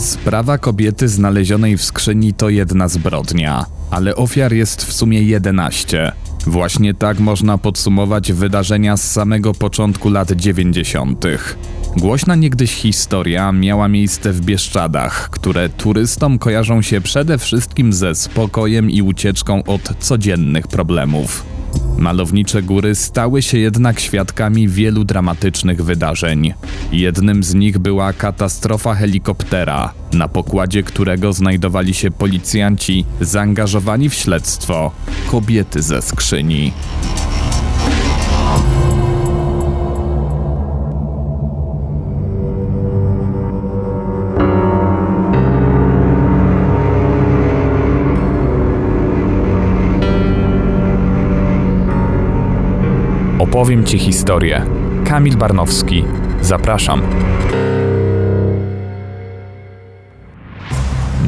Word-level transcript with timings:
Sprawa 0.00 0.58
kobiety 0.58 1.08
znalezionej 1.08 1.76
w 1.76 1.84
skrzyni 1.84 2.34
to 2.34 2.48
jedna 2.48 2.88
zbrodnia, 2.88 3.66
ale 3.90 4.16
ofiar 4.16 4.52
jest 4.52 4.84
w 4.84 4.92
sumie 4.92 5.22
11. 5.22 6.12
Właśnie 6.46 6.94
tak 6.94 7.18
można 7.18 7.58
podsumować 7.58 8.32
wydarzenia 8.32 8.96
z 8.96 9.10
samego 9.10 9.54
początku 9.54 10.10
lat 10.10 10.32
90. 10.32 11.24
Głośna 11.96 12.34
niegdyś 12.34 12.74
historia 12.74 13.52
miała 13.52 13.88
miejsce 13.88 14.32
w 14.32 14.40
Bieszczadach, 14.40 15.30
które 15.30 15.68
turystom 15.68 16.38
kojarzą 16.38 16.82
się 16.82 17.00
przede 17.00 17.38
wszystkim 17.38 17.92
ze 17.92 18.14
spokojem 18.14 18.90
i 18.90 19.02
ucieczką 19.02 19.64
od 19.64 19.82
codziennych 19.98 20.68
problemów. 20.68 21.59
Malownicze 22.00 22.62
góry 22.62 22.94
stały 22.94 23.42
się 23.42 23.58
jednak 23.58 24.00
świadkami 24.00 24.68
wielu 24.68 25.04
dramatycznych 25.04 25.84
wydarzeń. 25.84 26.54
Jednym 26.92 27.42
z 27.42 27.54
nich 27.54 27.78
była 27.78 28.12
katastrofa 28.12 28.94
helikoptera, 28.94 29.92
na 30.12 30.28
pokładzie 30.28 30.82
którego 30.82 31.32
znajdowali 31.32 31.94
się 31.94 32.10
policjanci 32.10 33.04
zaangażowani 33.20 34.08
w 34.08 34.14
śledztwo 34.14 34.90
kobiety 35.30 35.82
ze 35.82 36.02
skrzyni. 36.02 36.72
Opowiem 53.50 53.84
Ci 53.84 53.98
historię. 53.98 54.66
Kamil 55.04 55.36
Barnowski. 55.36 56.04
Zapraszam. 56.42 57.02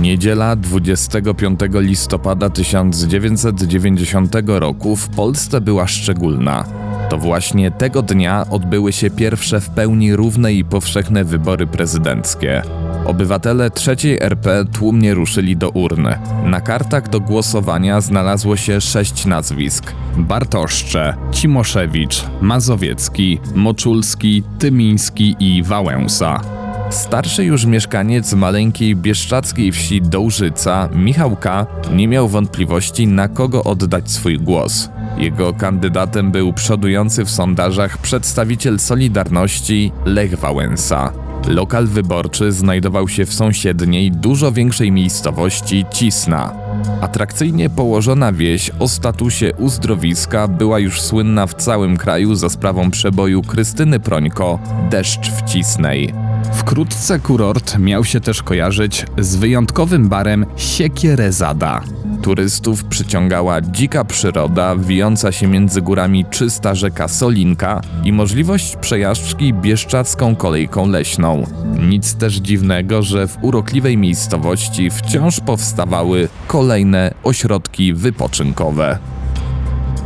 Niedziela 0.00 0.56
25 0.56 1.61
listopada 1.74 2.50
1990 2.50 4.34
roku 4.46 4.96
w 4.96 5.08
Polsce 5.08 5.61
była 5.61 5.86
szczególna. 5.86 6.64
To 7.11 7.19
właśnie 7.19 7.70
tego 7.70 8.02
dnia 8.02 8.46
odbyły 8.50 8.92
się 8.92 9.11
pierwsze 9.11 9.61
w 9.61 9.70
pełni 9.70 10.16
równe 10.16 10.52
i 10.52 10.64
powszechne 10.64 11.24
wybory 11.24 11.66
prezydenckie. 11.66 12.62
Obywatele 13.06 13.70
trzeciej 13.70 14.19
RP 14.20 14.64
tłumnie 14.72 15.14
ruszyli 15.14 15.56
do 15.56 15.70
urny. 15.70 16.19
Na 16.45 16.61
kartach 16.61 17.08
do 17.08 17.20
głosowania 17.20 18.00
znalazło 18.00 18.56
się 18.56 18.81
sześć 18.81 19.27
nazwisk: 19.27 19.92
Bartoszcze, 20.17 21.14
Cimoszewicz, 21.33 22.25
Mazowiecki, 22.41 23.41
Moczulski, 23.55 24.42
Tymiński 24.58 25.36
i 25.41 25.62
Wałęsa. 25.62 26.41
Starszy 26.91 27.45
już 27.45 27.64
mieszkaniec 27.64 28.34
maleńkiej 28.34 28.97
bieszczackiej 28.97 29.73
wsi 29.73 30.03
Dołżyca, 30.03 30.89
Michał 30.95 31.36
K., 31.36 31.67
nie 31.95 32.08
miał 32.08 32.28
wątpliwości, 32.28 33.06
na 33.06 33.28
kogo 33.28 33.64
oddać 33.64 34.11
swój 34.11 34.39
głos. 34.39 34.91
Jego 35.19 35.53
kandydatem 35.55 36.30
był 36.30 36.53
przodujący 36.53 37.25
w 37.25 37.30
sondażach 37.30 37.98
przedstawiciel 37.98 38.78
Solidarności 38.78 39.92
Lech 40.05 40.39
Wałęsa. 40.39 41.12
Lokal 41.48 41.86
wyborczy 41.86 42.52
znajdował 42.52 43.08
się 43.08 43.26
w 43.26 43.34
sąsiedniej, 43.34 44.12
dużo 44.12 44.52
większej 44.52 44.92
miejscowości 44.92 45.84
Cisna. 45.90 46.52
Atrakcyjnie 47.00 47.70
położona 47.70 48.32
wieś 48.32 48.70
o 48.78 48.88
statusie 48.88 49.52
uzdrowiska 49.58 50.48
była 50.48 50.78
już 50.78 51.00
słynna 51.00 51.46
w 51.46 51.54
całym 51.54 51.96
kraju 51.96 52.34
za 52.34 52.48
sprawą 52.48 52.90
przeboju 52.90 53.42
Krystyny 53.42 54.00
Prońko 54.00 54.58
Deszcz 54.90 55.30
w 55.30 55.42
Cisnej. 55.42 56.14
Wkrótce 56.52 57.18
kurort 57.18 57.78
miał 57.78 58.04
się 58.04 58.20
też 58.20 58.42
kojarzyć 58.42 59.06
z 59.18 59.36
wyjątkowym 59.36 60.08
barem 60.08 60.46
Siekierezada. 60.56 61.82
Turystów 62.22 62.84
przyciągała 62.84 63.60
dzika 63.60 64.05
przyroda, 64.05 64.77
wijąca 64.77 65.33
się 65.33 65.46
między 65.48 65.83
górami 65.83 66.24
czysta 66.30 66.74
rzeka 66.74 67.08
Solinka 67.08 67.80
i 68.05 68.12
możliwość 68.12 68.77
przejażdżki 68.77 69.55
bieszczacką 69.55 70.36
kolejką 70.36 70.88
leśną. 70.88 71.46
Nic 71.88 72.14
też 72.14 72.34
dziwnego, 72.34 73.02
że 73.02 73.28
w 73.28 73.44
urokliwej 73.44 73.96
miejscowości 73.96 74.90
wciąż 74.90 75.40
powstawały 75.40 76.28
kolejne 76.46 77.14
ośrodki 77.24 77.94
wypoczynkowe. 77.94 78.98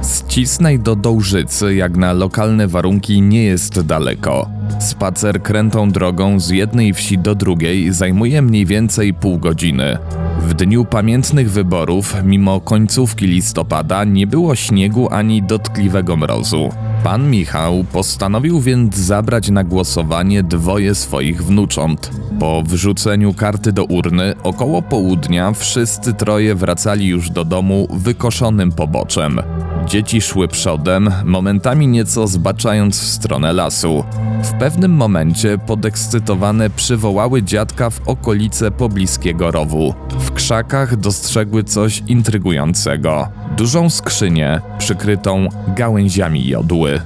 Z 0.00 0.26
Cisnej 0.26 0.80
do 0.80 0.96
Dołżycy, 0.96 1.74
jak 1.74 1.96
na 1.96 2.12
lokalne 2.12 2.68
warunki, 2.68 3.22
nie 3.22 3.44
jest 3.44 3.80
daleko. 3.80 4.55
Spacer 4.78 5.42
krętą 5.42 5.90
drogą 5.90 6.40
z 6.40 6.50
jednej 6.50 6.94
wsi 6.94 7.18
do 7.18 7.34
drugiej 7.34 7.92
zajmuje 7.92 8.42
mniej 8.42 8.66
więcej 8.66 9.14
pół 9.14 9.38
godziny. 9.38 9.98
W 10.40 10.54
dniu 10.54 10.84
pamiętnych 10.84 11.50
wyborów, 11.50 12.14
mimo 12.24 12.60
końcówki 12.60 13.26
listopada, 13.26 14.04
nie 14.04 14.26
było 14.26 14.54
śniegu 14.54 15.08
ani 15.10 15.42
dotkliwego 15.42 16.16
mrozu. 16.16 16.70
Pan 17.04 17.30
Michał 17.30 17.84
postanowił 17.92 18.60
więc 18.60 18.96
zabrać 18.96 19.50
na 19.50 19.64
głosowanie 19.64 20.42
dwoje 20.42 20.94
swoich 20.94 21.44
wnucząt. 21.44 22.10
Po 22.40 22.62
wrzuceniu 22.62 23.34
karty 23.34 23.72
do 23.72 23.84
urny, 23.84 24.34
około 24.42 24.82
południa 24.82 25.52
wszyscy 25.52 26.14
troje 26.14 26.54
wracali 26.54 27.06
już 27.06 27.30
do 27.30 27.44
domu 27.44 27.88
wykoszonym 27.90 28.72
poboczem. 28.72 29.40
Dzieci 29.86 30.20
szły 30.20 30.48
przodem, 30.48 31.10
momentami 31.24 31.88
nieco 31.88 32.26
zbaczając 32.26 33.00
w 33.00 33.06
stronę 33.06 33.52
lasu. 33.52 34.04
W 34.42 34.52
pewnym 34.66 34.92
momencie 34.92 35.58
podekscytowane 35.58 36.70
przywołały 36.70 37.42
dziadka 37.42 37.90
w 37.90 38.08
okolice 38.08 38.70
pobliskiego 38.70 39.50
rowu. 39.50 39.94
W 40.18 40.32
krzakach 40.32 40.96
dostrzegły 40.96 41.64
coś 41.64 42.02
intrygującego. 42.08 43.28
Dużą 43.56 43.90
skrzynię 43.90 44.60
przykrytą 44.78 45.48
gałęziami 45.76 46.46
jodły. 46.48 47.00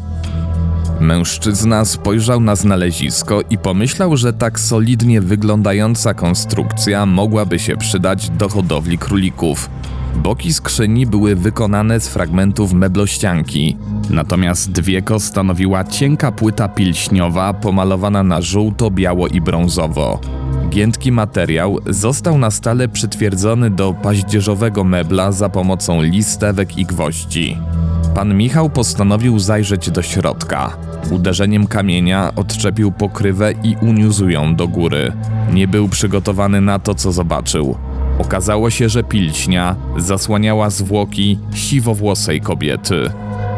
Mężczyzna 1.01 1.85
spojrzał 1.85 2.41
na 2.41 2.57
znalezisko 2.57 3.41
i 3.51 3.59
pomyślał, 3.59 4.17
że 4.17 4.33
tak 4.33 4.61
solidnie 4.61 5.21
wyglądająca 5.21 6.15
konstrukcja 6.15 7.07
mogłaby 7.07 7.59
się 7.59 7.77
przydać 7.77 8.31
do 8.31 8.49
hodowli 8.49 8.99
królików. 8.99 9.71
Boki 10.17 10.53
skrzyni 10.53 11.07
były 11.07 11.37
wykonane 11.37 12.01
z 12.01 12.09
fragmentów 12.09 12.73
meblościanki, 12.73 13.77
natomiast 14.11 14.73
dwieko 14.73 15.21
stanowiła 15.21 15.85
cienka 15.85 16.33
płyta 16.33 16.69
pilśniowa 16.69 17.55
pomalowana 17.55 18.23
na 18.23 18.41
żółto, 18.41 18.91
biało 18.91 19.29
i 19.29 19.41
brązowo. 19.41 20.21
Giętki 20.71 21.13
materiał 21.13 21.79
został 21.87 22.39
na 22.39 22.51
stale 22.51 22.89
przytwierdzony 22.89 23.71
do 23.71 23.95
paździerzowego 23.95 24.85
mebla 24.85 25.33
za 25.33 25.49
pomocą 25.49 26.03
listewek 26.03 26.79
i 26.79 26.85
gwoździ. 26.85 27.57
Pan 28.15 28.37
Michał 28.37 28.71
postanowił 28.71 29.39
zajrzeć 29.39 29.91
do 29.91 30.03
środka. 30.03 30.77
Uderzeniem 31.11 31.67
kamienia 31.67 32.33
odczepił 32.37 32.93
pokrywę 32.93 33.53
i 33.63 33.77
uniósł 33.81 34.29
ją 34.29 34.57
do 34.57 34.69
góry. 34.69 35.13
Nie 35.53 35.69
był 35.69 35.89
przygotowany 35.89 36.61
na 36.61 36.79
to, 36.79 36.95
co 36.95 37.13
zobaczył. 37.13 37.77
Okazało 38.21 38.71
się, 38.71 38.89
że 38.89 39.05
pilśnia 39.05 39.77
zasłaniała 39.97 40.71
zwłoki 40.71 41.39
siwowłosej 41.55 42.41
kobiety. 42.41 43.11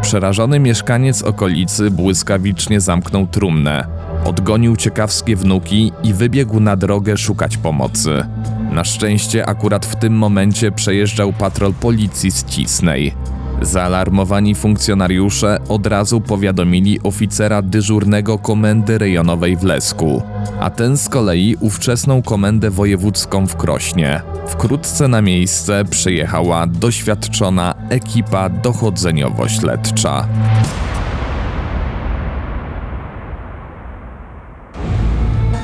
Przerażony 0.02 0.60
mieszkaniec 0.60 1.22
okolicy 1.22 1.90
błyskawicznie 1.90 2.80
zamknął 2.80 3.26
trumnę. 3.26 3.86
Odgonił 4.24 4.76
ciekawskie 4.76 5.36
wnuki 5.36 5.92
i 6.04 6.14
wybiegł 6.14 6.60
na 6.60 6.76
drogę 6.76 7.16
szukać 7.16 7.56
pomocy. 7.56 8.24
Na 8.72 8.84
szczęście 8.84 9.46
akurat 9.46 9.86
w 9.86 9.96
tym 9.96 10.12
momencie 10.12 10.72
przejeżdżał 10.72 11.32
patrol 11.32 11.72
policji 11.74 12.30
z 12.30 12.44
Cisnej. 12.44 13.14
Zaalarmowani 13.62 14.54
funkcjonariusze 14.54 15.58
od 15.68 15.86
razu 15.86 16.20
powiadomili 16.20 17.00
oficera 17.02 17.62
dyżurnego 17.62 18.38
komendy 18.38 18.98
rejonowej 18.98 19.56
w 19.56 19.62
Lesku, 19.62 20.22
a 20.60 20.70
ten 20.70 20.96
z 20.96 21.08
kolei 21.08 21.56
ówczesną 21.60 22.22
komendę 22.22 22.70
wojewódzką 22.70 23.46
w 23.46 23.56
Krośnie. 23.56 24.22
Wkrótce 24.46 25.08
na 25.08 25.22
miejsce 25.22 25.84
przyjechała 25.84 26.66
doświadczona 26.66 27.74
ekipa 27.88 28.48
dochodzeniowo-śledcza. 28.48 30.26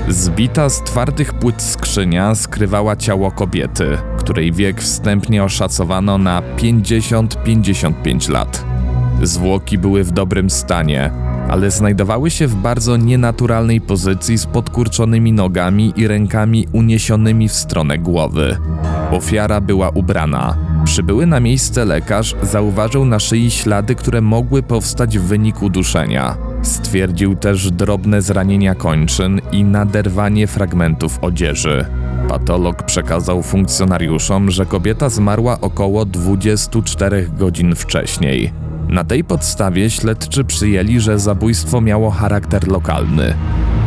Zbita 0.09 0.69
z 0.69 0.83
twardych 0.83 1.35
płyt 1.35 1.63
skrzynia 1.63 2.35
skrywała 2.35 2.97
ciało 2.97 3.31
kobiety, 3.31 3.99
której 4.29 4.53
wiek 4.53 4.81
wstępnie 4.81 5.45
oszacowano 5.45 6.19
na 6.19 6.43
50-55 6.57 8.31
lat. 8.31 8.65
Zwłoki 9.23 9.79
były 9.79 10.05
w 10.05 10.11
dobrym 10.11 10.51
stanie, 10.51 11.11
ale 11.51 11.71
znajdowały 11.71 12.31
się 12.31 12.47
w 12.47 12.55
bardzo 12.55 12.97
nienaturalnej 12.97 13.81
pozycji 13.81 14.39
z 14.39 14.47
podkurczonymi 14.47 15.33
nogami 15.33 15.93
i 15.97 16.09
rękami 16.09 16.67
uniesionymi 16.73 17.49
w 17.49 17.53
stronę 17.53 17.99
głowy. 17.99 18.59
Ofiara 19.11 19.61
była 19.61 19.89
ubrana. 19.89 20.57
Przybyły 20.85 21.27
na 21.27 21.41
miejsce 21.41 21.85
lekarz 21.85 22.35
zauważył 22.43 23.05
na 23.05 23.19
szyi 23.19 23.51
ślady, 23.51 23.95
które 23.95 24.21
mogły 24.21 24.63
powstać 24.63 25.19
w 25.19 25.23
wyniku 25.23 25.71
duszenia. 25.71 26.37
Stwierdził 26.63 27.37
też 27.37 27.71
drobne 27.71 28.23
zranienia 28.23 28.75
kończyn 28.75 29.41
i 29.53 29.65
naderwanie 29.65 30.47
fragmentów 30.47 31.19
odzieży. 31.23 31.98
Patolog 32.29 32.83
przekazał 32.83 33.43
funkcjonariuszom, 33.43 34.51
że 34.51 34.67
kobieta 34.67 35.09
zmarła 35.09 35.61
około 35.61 36.05
24 36.05 37.31
godzin 37.39 37.75
wcześniej. 37.75 38.53
Na 38.89 39.05
tej 39.05 39.25
podstawie 39.25 39.91
śledczy 39.91 40.45
przyjęli, 40.45 41.01
że 41.01 41.19
zabójstwo 41.19 41.81
miało 41.81 42.11
charakter 42.11 42.69
lokalny. 42.69 43.35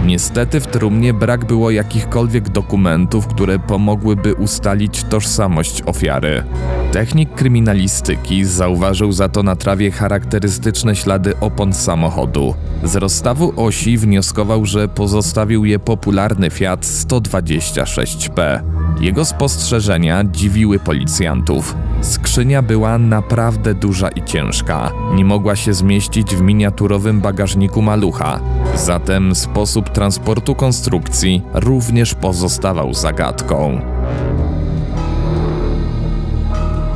Niestety 0.05 0.59
w 0.59 0.67
trumnie 0.67 1.13
brak 1.13 1.45
było 1.45 1.71
jakichkolwiek 1.71 2.49
dokumentów, 2.49 3.27
które 3.27 3.59
pomogłyby 3.59 4.35
ustalić 4.35 5.03
tożsamość 5.03 5.81
ofiary. 5.85 6.43
Technik 6.91 7.33
kryminalistyki 7.35 8.45
zauważył 8.45 9.11
za 9.11 9.29
to 9.29 9.43
na 9.43 9.55
trawie 9.55 9.91
charakterystyczne 9.91 10.95
ślady 10.95 11.33
opon 11.39 11.73
samochodu. 11.73 12.55
Z 12.83 12.95
rozstawu 12.95 13.53
osi 13.55 13.97
wnioskował, 13.97 14.65
że 14.65 14.87
pozostawił 14.87 15.65
je 15.65 15.79
popularny 15.79 16.49
Fiat 16.49 16.81
126P. 16.81 18.61
Jego 19.01 19.25
spostrzeżenia 19.25 20.23
dziwiły 20.23 20.79
policjantów. 20.79 21.75
Skrzynia 22.01 22.61
była 22.61 22.97
naprawdę 22.97 23.73
duża 23.73 24.09
i 24.09 24.23
ciężka. 24.23 24.91
Nie 25.15 25.25
mogła 25.25 25.55
się 25.55 25.73
zmieścić 25.73 26.35
w 26.35 26.41
miniaturowym 26.41 27.21
bagażniku 27.21 27.81
malucha. 27.81 28.39
Zatem 28.75 29.35
sposób 29.35 29.89
transportu 29.89 30.55
konstrukcji 30.55 31.41
również 31.53 32.13
pozostawał 32.13 32.93
zagadką. 32.93 33.81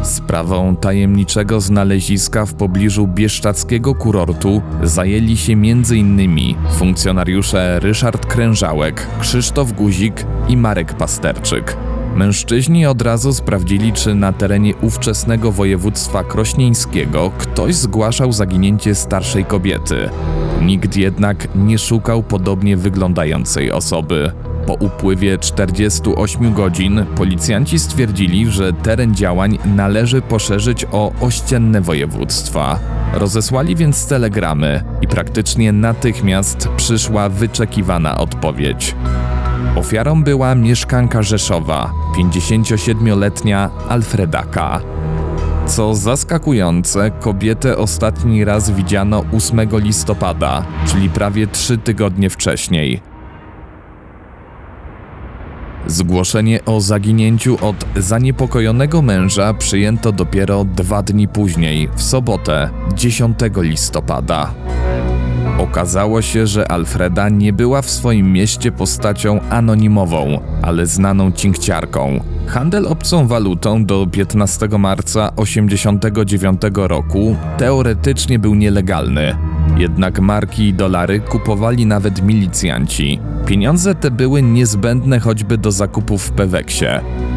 Sprawą 0.04 0.76
tajemniczego 0.76 1.62
znaleziska 1.62 2.46
w 2.46 2.54
pobliżu 2.54 3.08
bieszczackiego 3.08 3.96
kurortu 3.96 4.62
zajęli 4.84 5.38
się 5.38 5.54
m.in. 5.54 6.56
funkcjonariusze 6.72 7.80
Ryszard 7.80 8.26
Krężałek, 8.26 9.08
Krzysztof 9.20 9.72
Guzik 9.72 10.26
i 10.48 10.58
Marek 10.58 10.94
Pasterczyk. 10.94 11.78
Mężczyźni 12.16 12.86
od 12.86 13.02
razu 13.02 13.34
sprawdzili, 13.34 13.94
czy 13.94 14.16
na 14.16 14.34
terenie 14.34 14.76
ówczesnego 14.76 15.52
województwa 15.52 16.24
krośnieńskiego 16.24 17.32
ktoś 17.38 17.76
zgłaszał 17.76 18.32
zaginięcie 18.32 18.96
starszej 18.96 19.46
kobiety. 19.46 20.10
Nikt 20.62 20.98
jednak 20.98 21.48
nie 21.56 21.78
szukał 21.78 22.24
podobnie 22.24 22.78
wyglądającej 22.78 23.72
osoby. 23.72 24.32
Po 24.68 24.74
upływie 24.74 25.38
48 25.38 26.54
godzin 26.54 27.06
policjanci 27.16 27.80
stwierdzili, 27.80 28.52
że 28.52 28.74
teren 28.74 29.16
działań 29.16 29.58
należy 29.76 30.22
poszerzyć 30.22 30.86
o 30.92 31.12
ościenne 31.22 31.82
województwa. 31.82 32.80
Rozesłali 33.14 33.76
więc 33.76 34.08
telegramy 34.08 34.84
i 35.02 35.08
praktycznie 35.08 35.72
natychmiast 35.72 36.68
przyszła 36.68 37.30
wyczekiwana 37.30 38.18
odpowiedź. 38.18 38.96
Ofiarą 39.76 40.24
była 40.24 40.56
mieszkanka 40.56 41.24
Rzeszowa, 41.24 41.94
57-letnia 42.18 43.70
Alfredaka. 43.90 44.82
Co 45.66 45.96
zaskakujące, 45.96 47.12
kobietę 47.12 47.78
ostatni 47.78 48.46
raz 48.46 48.72
widziano 48.72 49.24
8 49.34 49.60
listopada, 49.74 50.66
czyli 50.88 51.10
prawie 51.10 51.48
3 51.48 51.78
tygodnie 51.78 52.30
wcześniej. 52.30 53.02
Zgłoszenie 55.88 56.66
o 56.66 56.82
zaginięciu 56.82 57.58
od 57.62 57.86
zaniepokojonego 57.96 59.02
męża 59.02 59.54
przyjęto 59.54 60.12
dopiero 60.12 60.64
dwa 60.66 61.02
dni 61.02 61.28
później, 61.28 61.90
w 61.96 62.04
sobotę, 62.04 62.70
10 62.94 63.38
listopada. 63.58 64.54
Okazało 65.58 66.22
się, 66.22 66.48
że 66.48 66.72
Alfreda 66.72 67.30
nie 67.30 67.54
była 67.54 67.82
w 67.82 67.90
swoim 67.90 68.34
mieście 68.34 68.72
postacią 68.72 69.40
anonimową, 69.50 70.40
ale 70.62 70.86
znaną 70.88 71.32
cinkciarką. 71.32 72.20
Handel 72.48 72.88
obcą 72.88 73.28
walutą 73.28 73.86
do 73.86 74.08
15 74.12 74.68
marca 74.68 75.32
1989 75.32 76.62
roku 76.76 77.36
teoretycznie 77.58 78.40
był 78.40 78.56
nielegalny. 78.56 79.36
Jednak 79.78 80.20
marki 80.20 80.68
i 80.68 80.74
dolary 80.74 81.20
kupowali 81.20 81.86
nawet 81.86 82.22
milicjanci. 82.24 83.20
Pieniądze 83.46 83.96
te 83.96 84.12
były 84.12 84.42
niezbędne 84.42 85.20
choćby 85.20 85.58
do 85.58 85.72
zakupów 85.72 86.24
w 86.24 86.32
Peweksie. 86.32 86.86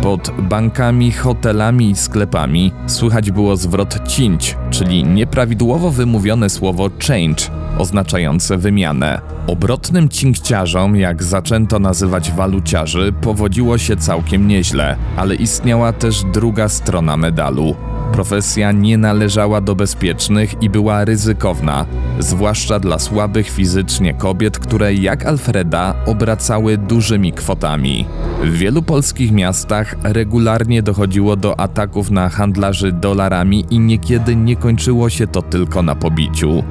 Pod 0.03 0.31
bankami, 0.39 1.13
hotelami 1.13 1.91
i 1.91 1.97
sklepami 1.97 2.73
słychać 2.87 3.31
było 3.31 3.57
zwrot 3.57 4.09
cinć, 4.09 4.57
czyli 4.71 5.05
nieprawidłowo 5.05 5.91
wymówione 5.91 6.51
słowo 6.51 6.91
change, 7.09 7.45
oznaczające 7.79 8.57
wymianę. 8.57 9.21
Obrotnym 9.47 10.09
cinkciarzom, 10.09 10.97
jak 10.97 11.23
zaczęto 11.23 11.79
nazywać 11.79 12.33
waluciarzy, 12.33 13.13
powodziło 13.21 13.79
się 13.79 13.97
całkiem 13.97 14.49
nieźle, 14.49 14.97
ale 15.17 15.35
istniała 15.35 15.93
też 15.93 16.23
druga 16.33 16.69
strona 16.69 17.17
medalu. 17.17 17.77
Profesja 18.19 18.73
nie 18.73 18.99
należała 18.99 19.61
do 19.61 19.75
bezpiecznych 19.75 20.63
i 20.63 20.71
była 20.71 21.05
ryzykowna, 21.05 21.87
zwłaszcza 22.19 22.81
dla 22.81 22.99
słabych 22.99 23.51
fizycznie 23.51 24.15
kobiet, 24.15 24.59
które 24.59 24.95
jak 24.95 25.27
Alfreda 25.27 25.95
obracały 26.07 26.79
dużymi 26.79 27.33
kwotami. 27.33 28.07
W 28.43 28.53
wielu 28.53 28.83
polskich 28.83 29.33
miastach 29.33 29.97
regularnie 30.03 30.83
dochodziło 30.83 31.37
do 31.37 31.61
ataków 31.61 32.11
na 32.11 32.29
handlarzy 32.29 32.93
dolarami 32.93 33.65
i 33.71 33.79
niekiedy 33.79 34.37
nie 34.37 34.57
kończyło 34.57 35.11
się 35.11 35.27
to 35.27 35.43
tylko 35.43 35.83
na 35.83 35.95
pobiciu. 35.95 36.65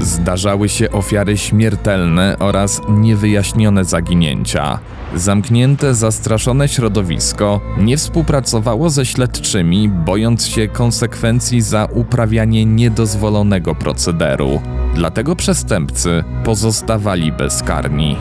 Zdarzały 0.00 0.68
się 0.68 0.90
ofiary 0.90 1.36
śmiertelne 1.36 2.36
oraz 2.38 2.80
niewyjaśnione 2.88 3.84
zaginięcia. 3.84 4.78
Zamknięte, 5.14 5.94
zastraszone 5.94 6.68
środowisko 6.68 7.60
nie 7.78 7.96
współpracowało 7.96 8.90
ze 8.90 9.06
śledczymi, 9.06 9.88
bojąc 9.88 10.46
się 10.46 10.68
konsekwencji 10.68 11.60
za 11.60 11.84
uprawianie 11.84 12.64
niedozwolonego 12.64 13.74
procederu. 13.74 14.60
Dlatego 14.94 15.36
przestępcy 15.36 16.24
pozostawali 16.44 17.32
bezkarni. 17.32 18.16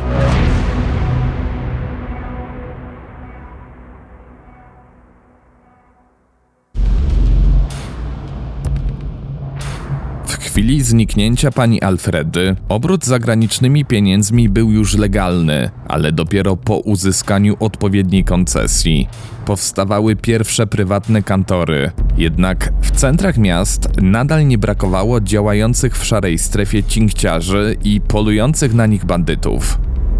Chwili 10.57 10.83
zniknięcia 10.83 11.51
pani 11.51 11.81
Alfredy 11.81 12.55
obrót 12.69 13.05
zagranicznymi 13.05 13.85
pieniędzmi 13.85 14.49
był 14.49 14.71
już 14.71 14.97
legalny, 14.97 15.69
ale 15.87 16.11
dopiero 16.11 16.55
po 16.55 16.77
uzyskaniu 16.77 17.57
odpowiedniej 17.59 18.23
koncesji. 18.23 19.07
Powstawały 19.45 20.15
pierwsze 20.15 20.67
prywatne 20.67 21.23
kantory, 21.23 21.91
jednak 22.17 22.73
w 22.81 22.91
centrach 22.91 23.37
miast 23.37 23.89
nadal 24.01 24.47
nie 24.47 24.57
brakowało 24.57 25.21
działających 25.21 25.97
w 25.97 26.05
szarej 26.05 26.37
strefie 26.37 26.83
cinkciarzy 26.83 27.77
i 27.83 28.01
polujących 28.01 28.73
na 28.73 28.85
nich 28.85 29.05
bandytów. 29.05 29.77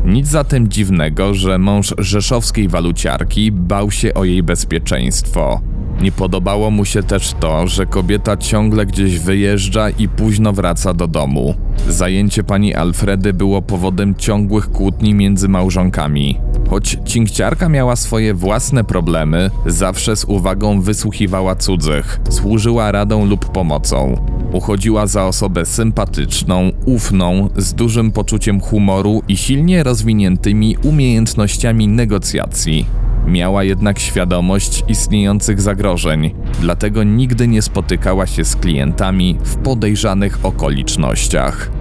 Nic 0.08 0.28
zatem 0.28 0.68
dziwnego, 0.68 1.34
że 1.34 1.58
mąż 1.58 1.94
rzeszowskiej 1.98 2.68
waluciarki 2.68 3.52
bał 3.52 3.92
się 3.92 4.14
o 4.14 4.24
jej 4.24 4.44
bezpieczeństwo. 4.44 5.62
Nie 6.02 6.12
podobało 6.12 6.72
mu 6.72 6.86
się 6.86 7.04
też 7.04 7.34
to, 7.40 7.68
że 7.68 7.86
kobieta 7.86 8.38
ciągle 8.38 8.86
gdzieś 8.86 9.20
wyjeżdża 9.20 9.90
i 9.90 10.08
późno 10.08 10.54
wraca 10.54 10.94
do 10.94 11.08
domu. 11.08 11.56
Zajęcie 11.90 12.44
pani 12.44 12.76
Alfredy 12.76 13.34
było 13.34 13.62
powodem 13.62 14.16
ciągłych 14.16 14.72
kłótni 14.72 15.14
między 15.14 15.50
małżonkami. 15.50 16.38
Choć 16.70 16.98
cinkciarka 17.06 17.70
miała 17.70 17.96
swoje 17.96 18.34
własne 18.34 18.84
problemy, 18.84 19.50
zawsze 19.66 20.16
z 20.16 20.26
uwagą 20.26 20.82
wysłuchiwała 20.82 21.56
cudzych, 21.56 22.20
służyła 22.30 22.92
radą 22.92 23.26
lub 23.26 23.46
pomocą. 23.46 24.26
Uchodziła 24.52 25.08
za 25.08 25.26
osobę 25.26 25.66
sympatyczną, 25.66 26.72
ufną, 26.86 27.50
z 27.58 27.74
dużym 27.74 28.12
poczuciem 28.12 28.60
humoru 28.62 29.22
i 29.28 29.38
silnie 29.38 29.84
rozwiniętymi 29.98 30.78
umiejętnościami 30.84 31.88
negocjacji. 31.88 32.86
Miała 33.28 33.64
jednak 33.64 34.00
świadomość 34.00 34.84
istniejących 34.88 35.62
zagrożeń, 35.62 36.36
dlatego 36.62 37.04
nigdy 37.04 37.48
nie 37.48 37.62
spotykała 37.62 38.28
się 38.28 38.46
z 38.46 38.56
klientami 38.56 39.38
w 39.44 39.56
podejrzanych 39.56 40.46
okolicznościach. 40.46 41.72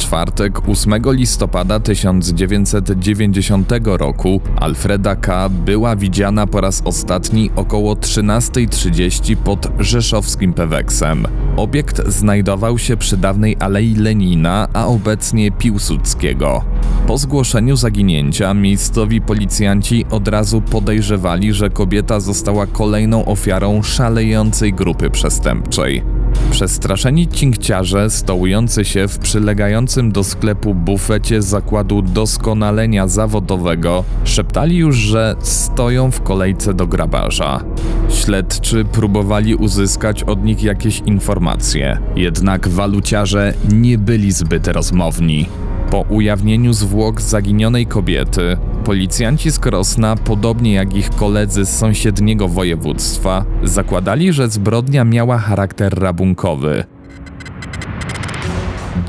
Czwartek 0.00 0.68
8 0.68 1.02
listopada 1.06 1.80
1990 1.80 3.72
roku 3.84 4.40
Alfreda 4.56 5.16
K. 5.16 5.48
była 5.48 5.96
widziana 5.96 6.46
po 6.46 6.60
raz 6.60 6.82
ostatni 6.84 7.50
około 7.56 7.94
13.30 7.94 9.36
pod 9.36 9.68
rzeszowskim 9.78 10.52
Peweksem. 10.52 11.26
Obiekt 11.56 12.08
znajdował 12.08 12.78
się 12.78 12.96
przy 12.96 13.16
dawnej 13.16 13.56
Alei 13.60 13.94
Lenina, 13.94 14.68
a 14.72 14.86
obecnie 14.86 15.50
Piłsudskiego. 15.50 16.64
Po 17.06 17.18
zgłoszeniu 17.18 17.76
zaginięcia 17.76 18.54
miejscowi 18.54 19.20
policjanci 19.20 20.04
od 20.10 20.28
razu 20.28 20.60
podejrzewali, 20.60 21.52
że 21.52 21.70
kobieta 21.70 22.20
została 22.20 22.66
kolejną 22.66 23.24
ofiarą 23.24 23.82
szalejącej 23.82 24.72
grupy 24.72 25.10
przestępczej. 25.10 26.19
Przestraszeni 26.50 27.28
cinkciarze 27.28 28.10
stołujący 28.10 28.84
się 28.84 29.08
w 29.08 29.18
przylegającym 29.18 30.12
do 30.12 30.24
sklepu 30.24 30.74
bufecie 30.74 31.42
zakładu 31.42 32.02
doskonalenia 32.02 33.08
zawodowego 33.08 34.04
szeptali 34.24 34.76
już, 34.76 34.96
że 34.96 35.36
stoją 35.40 36.10
w 36.10 36.22
kolejce 36.22 36.74
do 36.74 36.86
grabarza. 36.86 37.64
Śledczy 38.08 38.84
próbowali 38.84 39.54
uzyskać 39.54 40.22
od 40.22 40.44
nich 40.44 40.62
jakieś 40.62 40.98
informacje, 40.98 41.98
jednak 42.16 42.68
waluciarze 42.68 43.54
nie 43.72 43.98
byli 43.98 44.32
zbyt 44.32 44.68
rozmowni. 44.68 45.46
Po 45.90 46.00
ujawnieniu 46.00 46.72
zwłok 46.72 47.20
zaginionej 47.20 47.86
kobiety, 47.86 48.56
policjanci 48.84 49.50
z 49.50 49.58
Krosna, 49.58 50.16
podobnie 50.16 50.72
jak 50.72 50.94
ich 50.94 51.10
koledzy 51.10 51.64
z 51.64 51.78
sąsiedniego 51.78 52.48
województwa, 52.48 53.44
zakładali, 53.62 54.32
że 54.32 54.48
zbrodnia 54.48 55.04
miała 55.04 55.38
charakter 55.38 55.94
rabunkowy. 55.98 56.84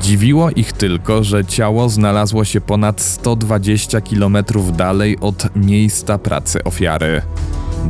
Dziwiło 0.00 0.50
ich 0.50 0.72
tylko, 0.72 1.24
że 1.24 1.44
ciało 1.44 1.88
znalazło 1.88 2.44
się 2.44 2.60
ponad 2.60 3.00
120 3.00 4.00
km 4.00 4.36
dalej 4.76 5.18
od 5.20 5.56
miejsca 5.56 6.18
pracy 6.18 6.64
ofiary. 6.64 7.22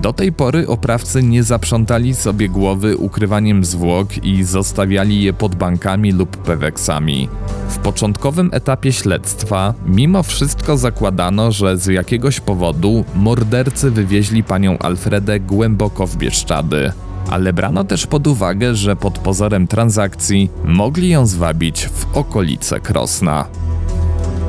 Do 0.00 0.12
tej 0.12 0.32
pory 0.32 0.68
oprawcy 0.68 1.22
nie 1.22 1.42
zaprzątali 1.42 2.14
sobie 2.14 2.48
głowy 2.48 2.96
ukrywaniem 2.96 3.64
zwłok 3.64 4.24
i 4.24 4.44
zostawiali 4.44 5.22
je 5.22 5.32
pod 5.32 5.54
bankami 5.54 6.12
lub 6.12 6.36
peweksami. 6.36 7.28
W 7.68 7.78
początkowym 7.78 8.50
etapie 8.52 8.92
śledztwa, 8.92 9.74
mimo 9.86 10.22
wszystko 10.22 10.76
zakładano, 10.76 11.52
że 11.52 11.78
z 11.78 11.86
jakiegoś 11.86 12.40
powodu 12.40 13.04
mordercy 13.14 13.90
wywieźli 13.90 14.44
panią 14.44 14.78
Alfredę 14.78 15.40
głęboko 15.40 16.06
w 16.06 16.16
Bieszczady. 16.16 16.92
Ale 17.30 17.52
brano 17.52 17.84
też 17.84 18.06
pod 18.06 18.26
uwagę, 18.26 18.74
że 18.74 18.96
pod 18.96 19.18
pozorem 19.18 19.66
transakcji 19.66 20.50
mogli 20.64 21.08
ją 21.08 21.26
zwabić 21.26 21.86
w 21.86 22.16
okolice 22.16 22.80
Krosna. 22.80 23.44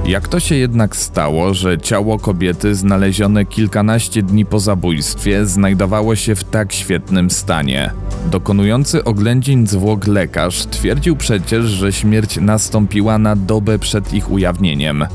Jak 0.05 0.27
to 0.27 0.39
się 0.39 0.55
jednak 0.55 0.95
stało, 0.95 1.53
że 1.53 1.77
ciało 1.77 2.19
kobiety 2.19 2.75
znalezione 2.75 3.45
kilkanaście 3.45 4.23
dni 4.23 4.45
po 4.45 4.59
zabójstwie 4.59 5.45
znajdowało 5.45 6.15
się 6.15 6.35
w 6.35 6.43
tak 6.43 6.73
świetnym 6.73 7.29
stanie? 7.31 7.91
Dokonujący 8.31 9.03
oględzin 9.03 9.67
zwłok 9.67 10.07
lekarz 10.07 10.65
twierdził 10.65 11.15
przecież, 11.15 11.65
że 11.65 11.93
śmierć 11.93 12.37
nastąpiła 12.37 13.17
na 13.17 13.35
dobę 13.35 13.79
przed 13.79 14.13
ich 14.13 14.31
ujawnieniem. 14.31 15.05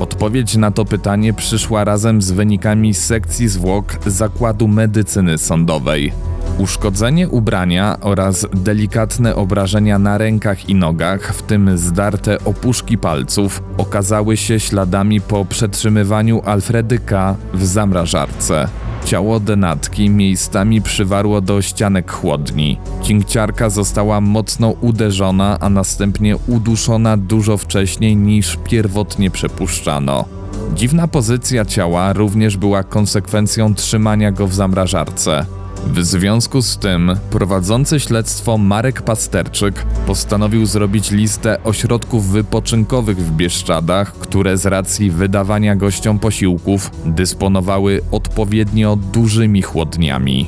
Odpowiedź 0.00 0.56
na 0.56 0.70
to 0.70 0.84
pytanie 0.84 1.32
przyszła 1.32 1.84
razem 1.84 2.22
z 2.22 2.30
wynikami 2.30 2.94
sekcji 2.94 3.48
zwłok 3.48 3.98
Zakładu 4.06 4.68
Medycyny 4.68 5.38
Sądowej. 5.38 6.12
Uszkodzenie 6.58 7.28
ubrania 7.28 7.96
oraz 8.00 8.46
delikatne 8.54 9.36
obrażenia 9.36 9.98
na 9.98 10.18
rękach 10.18 10.68
i 10.68 10.74
nogach, 10.74 11.34
w 11.34 11.42
tym 11.42 11.78
zdarte 11.78 12.44
opuszki 12.44 12.98
palców, 12.98 13.62
okazały 13.78 14.36
się 14.36 14.60
śladami 14.60 15.20
po 15.20 15.44
przetrzymywaniu 15.44 16.42
Alfredy 16.44 16.98
K. 16.98 17.36
w 17.54 17.64
zamrażarce. 17.64 18.68
Ciało 19.04 19.40
denatki 19.40 20.10
miejscami 20.10 20.82
przywarło 20.82 21.40
do 21.40 21.62
ścianek 21.62 22.12
chłodni. 22.12 22.78
Cinkciarka 23.02 23.70
została 23.70 24.20
mocno 24.20 24.70
uderzona, 24.80 25.58
a 25.60 25.70
następnie 25.70 26.36
uduszona 26.36 27.16
dużo 27.16 27.56
wcześniej 27.56 28.16
niż 28.16 28.58
pierwotnie 28.64 29.30
przypuszczano. 29.30 30.24
Dziwna 30.74 31.08
pozycja 31.08 31.64
ciała 31.64 32.12
również 32.12 32.56
była 32.56 32.82
konsekwencją 32.82 33.74
trzymania 33.74 34.32
go 34.32 34.46
w 34.46 34.54
zamrażarce. 34.54 35.46
W 35.86 36.04
związku 36.04 36.62
z 36.62 36.78
tym 36.78 37.16
prowadzący 37.30 38.00
śledztwo 38.00 38.58
Marek 38.58 39.02
Pasterczyk 39.02 39.86
postanowił 40.06 40.66
zrobić 40.66 41.10
listę 41.10 41.62
ośrodków 41.64 42.28
wypoczynkowych 42.28 43.18
w 43.18 43.30
Bieszczadach, 43.30 44.12
które 44.12 44.56
z 44.56 44.66
racji 44.66 45.10
wydawania 45.10 45.76
gościom 45.76 46.18
posiłków 46.18 46.90
dysponowały 47.04 48.00
odpowiednio 48.10 48.96
dużymi 48.96 49.62
chłodniami. 49.62 50.46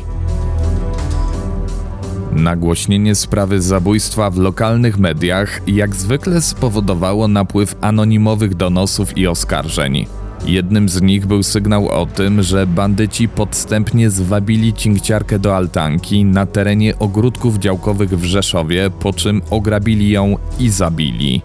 Nagłośnienie 2.32 3.14
sprawy 3.14 3.62
zabójstwa 3.62 4.30
w 4.30 4.38
lokalnych 4.38 4.98
mediach 4.98 5.60
jak 5.66 5.94
zwykle 5.94 6.42
spowodowało 6.42 7.28
napływ 7.28 7.76
anonimowych 7.80 8.54
donosów 8.54 9.18
i 9.18 9.26
oskarżeń. 9.26 10.06
Jednym 10.46 10.88
z 10.88 11.02
nich 11.02 11.26
był 11.26 11.42
sygnał 11.42 11.88
o 11.88 12.06
tym, 12.06 12.42
że 12.42 12.66
bandyci 12.66 13.28
podstępnie 13.28 14.10
zwabili 14.10 14.72
cinkciarkę 14.72 15.38
do 15.38 15.56
altanki 15.56 16.24
na 16.24 16.46
terenie 16.46 16.98
ogródków 16.98 17.58
działkowych 17.58 18.10
w 18.10 18.24
Rzeszowie, 18.24 18.90
po 19.00 19.12
czym 19.12 19.42
ograbili 19.50 20.10
ją 20.10 20.36
i 20.58 20.70
zabili. 20.70 21.42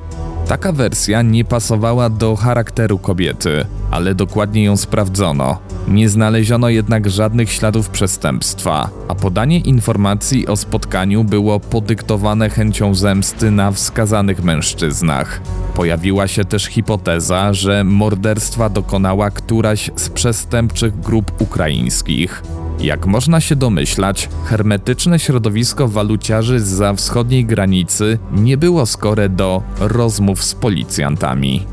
Taka 0.50 0.72
wersja 0.72 1.22
nie 1.22 1.46
pasowała 1.46 2.10
do 2.10 2.36
charakteru 2.36 3.00
kobiety, 3.00 3.66
ale 3.92 4.16
dokładnie 4.16 4.64
ją 4.64 4.78
sprawdzono. 4.78 5.60
Nie 5.88 6.10
znaleziono 6.10 6.70
jednak 6.70 7.10
żadnych 7.10 7.52
śladów 7.52 7.90
przestępstwa, 7.90 8.90
a 9.08 9.16
podanie 9.16 9.60
informacji 9.60 10.48
o 10.48 10.56
spotkaniu 10.56 11.24
było 11.24 11.60
podyktowane 11.60 12.50
chęcią 12.50 12.96
zemsty 12.96 13.52
na 13.52 13.72
wskazanych 13.72 14.44
mężczyznach. 14.44 15.42
Pojawiła 15.76 16.28
się 16.28 16.46
też 16.46 16.66
hipoteza, 16.66 17.54
że 17.54 17.84
morderstwa 17.84 18.70
dokonała 18.70 19.32
któraś 19.32 19.92
z 19.96 20.10
przestępczych 20.10 21.00
grup 21.00 21.42
ukraińskich. 21.42 22.44
Jak 22.80 23.06
można 23.06 23.42
się 23.42 23.56
domyślać, 23.56 24.30
hermetyczne 24.46 25.20
środowisko 25.20 25.88
waluciarzy 25.88 26.60
za 26.60 26.94
wschodniej 26.94 27.46
granicy 27.46 28.20
nie 28.32 28.58
było 28.58 28.86
skore 28.86 29.30
do 29.30 29.64
rozmów 29.80 30.44
z 30.44 30.56
policjantami. 30.56 31.66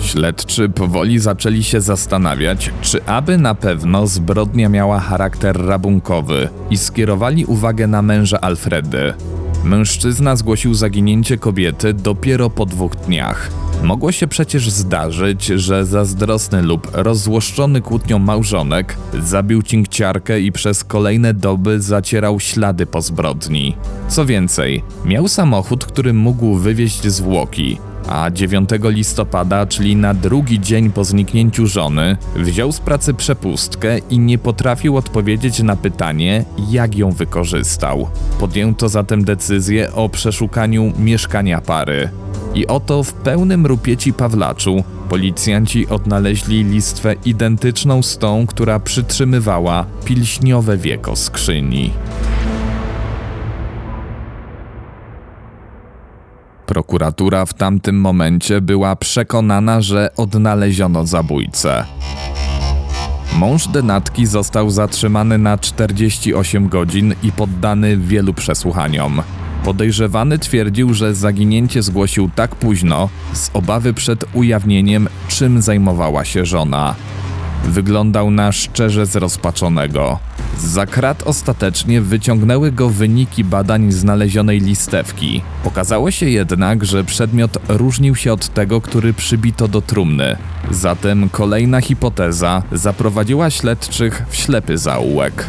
Śledczy 0.00 0.68
powoli 0.68 1.18
zaczęli 1.18 1.62
się 1.62 1.80
zastanawiać, 1.80 2.70
czy 2.80 3.04
aby 3.04 3.38
na 3.38 3.54
pewno 3.54 4.06
zbrodnia 4.06 4.68
miała 4.68 5.00
charakter 5.00 5.66
rabunkowy 5.66 6.48
i 6.70 6.78
skierowali 6.78 7.44
uwagę 7.44 7.86
na 7.86 8.02
męża 8.02 8.40
Alfredy. 8.40 9.14
Mężczyzna 9.64 10.36
zgłosił 10.36 10.74
zaginięcie 10.74 11.38
kobiety 11.38 11.94
dopiero 11.94 12.50
po 12.50 12.66
dwóch 12.66 12.96
dniach. 12.96 13.50
Mogło 13.82 14.12
się 14.12 14.26
przecież 14.26 14.70
zdarzyć, 14.70 15.46
że 15.46 15.86
zazdrosny 15.86 16.62
lub 16.62 16.90
rozzłoszczony 16.92 17.80
kłótnią 17.80 18.18
małżonek 18.18 18.96
zabił 19.22 19.62
cinkciarkę 19.62 20.40
i 20.40 20.52
przez 20.52 20.84
kolejne 20.84 21.34
doby 21.34 21.80
zacierał 21.82 22.40
ślady 22.40 22.86
po 22.86 23.02
zbrodni. 23.02 23.76
Co 24.08 24.26
więcej, 24.26 24.82
miał 25.04 25.28
samochód, 25.28 25.84
który 25.84 26.12
mógł 26.12 26.54
wywieźć 26.54 27.06
zwłoki, 27.06 27.78
a 28.08 28.30
9 28.30 28.70
listopada, 28.82 29.66
czyli 29.66 29.96
na 29.96 30.14
drugi 30.14 30.60
dzień 30.60 30.90
po 30.90 31.04
zniknięciu 31.04 31.66
żony, 31.66 32.16
wziął 32.36 32.72
z 32.72 32.80
pracy 32.80 33.14
przepustkę 33.14 33.98
i 33.98 34.18
nie 34.18 34.38
potrafił 34.38 34.96
odpowiedzieć 34.96 35.62
na 35.62 35.76
pytanie, 35.76 36.44
jak 36.70 36.96
ją 36.96 37.10
wykorzystał. 37.10 38.08
Podjęto 38.40 38.88
zatem 38.88 39.24
decyzję 39.24 39.92
o 39.92 40.08
przeszukaniu 40.08 40.92
mieszkania 40.98 41.60
pary. 41.60 42.10
I 42.54 42.66
oto 42.66 43.02
w 43.02 43.12
pełnym 43.12 43.66
rupieci 43.66 44.12
Pawlaczu 44.12 44.84
policjanci 45.08 45.88
odnaleźli 45.88 46.64
listwę 46.64 47.14
identyczną 47.24 48.02
z 48.02 48.18
tą, 48.18 48.46
która 48.46 48.80
przytrzymywała 48.80 49.86
pilśniowe 50.04 50.76
wieko 50.76 51.16
skrzyni. 51.16 51.90
Prokuratura 56.76 57.46
w 57.46 57.54
tamtym 57.54 58.00
momencie 58.00 58.60
była 58.60 58.96
przekonana, 58.96 59.80
że 59.80 60.10
odnaleziono 60.16 61.06
zabójcę. 61.06 61.84
Mąż 63.36 63.68
denatki 63.68 64.26
został 64.26 64.70
zatrzymany 64.70 65.38
na 65.38 65.58
48 65.58 66.68
godzin 66.68 67.14
i 67.22 67.32
poddany 67.32 67.96
wielu 67.96 68.34
przesłuchaniom. 68.34 69.22
Podejrzewany 69.64 70.38
twierdził, 70.38 70.94
że 70.94 71.14
zaginięcie 71.14 71.82
zgłosił 71.82 72.30
tak 72.34 72.54
późno, 72.54 73.08
z 73.32 73.50
obawy 73.52 73.94
przed 73.94 74.24
ujawnieniem, 74.32 75.08
czym 75.28 75.62
zajmowała 75.62 76.24
się 76.24 76.44
żona. 76.44 76.94
Wyglądał 77.64 78.30
na 78.30 78.52
szczerze 78.52 79.06
zrozpaczonego. 79.06 80.18
Za 80.58 80.86
krat 80.86 81.22
ostatecznie 81.22 82.00
wyciągnęły 82.00 82.72
go 82.72 82.88
wyniki 82.88 83.44
badań 83.44 83.92
znalezionej 83.92 84.60
listewki. 84.60 85.42
Okazało 85.64 86.10
się 86.10 86.30
jednak, 86.30 86.84
że 86.84 87.04
przedmiot 87.04 87.58
różnił 87.68 88.16
się 88.16 88.32
od 88.32 88.48
tego, 88.48 88.80
który 88.80 89.12
przybito 89.14 89.68
do 89.68 89.80
trumny. 89.80 90.36
Zatem 90.70 91.28
kolejna 91.28 91.80
hipoteza 91.80 92.62
zaprowadziła 92.72 93.50
śledczych 93.50 94.22
w 94.28 94.36
ślepy 94.36 94.78
zaułek. 94.78 95.46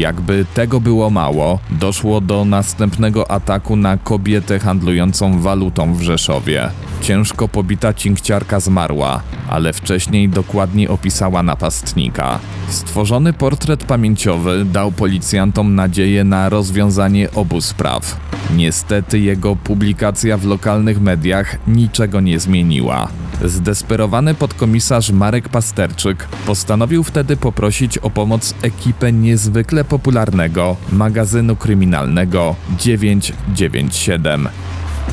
Jakby 0.00 0.46
tego 0.54 0.80
było 0.80 1.10
mało, 1.10 1.58
doszło 1.70 2.20
do 2.20 2.44
następnego 2.44 3.30
ataku 3.30 3.76
na 3.76 3.96
kobietę 3.96 4.58
handlującą 4.58 5.40
walutą 5.40 5.94
w 5.94 6.02
Rzeszowie. 6.02 6.70
Ciężko 7.00 7.48
pobita 7.48 7.94
cinkciarka 7.94 8.60
zmarła, 8.60 9.22
ale 9.48 9.72
wcześniej 9.72 10.28
dokładnie 10.28 10.90
opisała 10.90 11.42
napastnika. 11.42 12.38
Stworzony 12.68 13.32
portret 13.32 13.84
pamięciowy 13.84 14.64
dał 14.64 14.92
policjantom 14.92 15.74
nadzieję 15.74 16.24
na 16.24 16.48
rozwiązanie 16.48 17.30
obu 17.34 17.60
spraw. 17.60 18.16
Niestety 18.56 19.18
jego 19.18 19.56
publikacja 19.56 20.36
w 20.36 20.44
lokalnych 20.44 21.00
mediach 21.00 21.68
niczego 21.68 22.20
nie 22.20 22.40
zmieniła. 22.40 23.08
Zdesperowany 23.44 24.34
podkomisarz 24.34 25.10
Marek 25.10 25.48
Pasterczyk 25.48 26.28
postanowił 26.46 27.04
wtedy 27.04 27.36
poprosić 27.36 27.98
o 27.98 28.10
pomoc 28.10 28.54
ekipę 28.62 29.12
niezwykle 29.12 29.84
popularnego 29.84 30.76
magazynu 30.92 31.56
kryminalnego 31.56 32.56
997. 32.78 34.48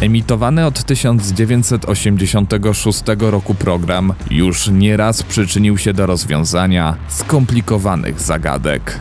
Emitowany 0.02 0.66
od 0.66 0.84
1986 0.84 3.04
roku 3.20 3.56
program 3.56 4.14
już 4.32 4.68
nieraz 4.68 5.24
przyczynił 5.24 5.78
się 5.78 5.94
do 5.94 6.06
rozwiązania 6.06 6.96
skomplikowanych 7.08 8.22
zagadek. 8.22 9.00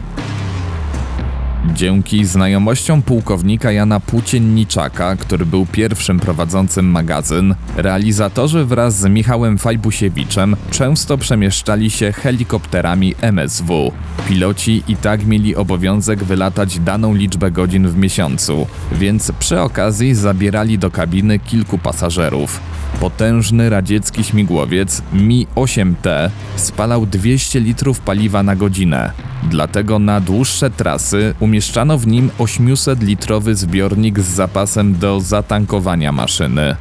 Dzięki 1.75 2.25
znajomościom 2.25 3.03
pułkownika 3.03 3.73
Jana 3.73 4.01
Płócienniczaka, 4.01 5.17
który 5.17 5.47
był 5.47 5.67
pierwszym 5.67 6.21
prowadzącym 6.21 6.91
magazyn, 6.91 7.55
realizatorzy 7.77 8.65
wraz 8.65 8.99
z 8.99 9.07
Michałem 9.09 9.59
Fajbusiewiczem 9.59 10.57
często 10.71 11.19
przemieszczali 11.19 11.91
się 11.91 12.13
helikopterami 12.13 13.15
MSW. 13.21 13.93
Piloci 14.29 14.83
i 14.89 14.97
tak 14.97 15.27
mieli 15.27 15.57
obowiązek 15.57 16.25
wylatać 16.25 16.79
daną 16.79 17.15
liczbę 17.15 17.51
godzin 17.51 17.89
w 17.89 17.97
miesiącu, 17.97 18.67
więc 18.93 19.33
przy 19.39 19.61
okazji 19.61 20.15
zabierali 20.15 20.79
do 20.79 20.91
kabiny 20.91 21.39
kilku 21.39 21.79
pasażerów. 21.79 22.61
Potężny 23.01 23.71
radziecki 23.71 24.25
śmigłowiec 24.25 25.03
Mi-8T 25.13 26.31
spalał 26.57 27.07
200 27.07 27.61
litrów 27.61 28.01
paliwa 28.01 28.43
na 28.43 28.57
godzinę. 28.57 29.13
Dlatego 29.51 29.99
na 29.99 30.21
dłuższe 30.21 30.71
trasy 30.71 31.35
umieszczano 31.57 31.99
w 31.99 32.07
nim 32.07 32.31
800-litrowy 32.39 33.55
zbiornik 33.55 34.21
z 34.21 34.25
zapasem 34.25 34.99
do 34.99 35.21
zatankowania 35.21 36.13
maszyny. 36.13 36.77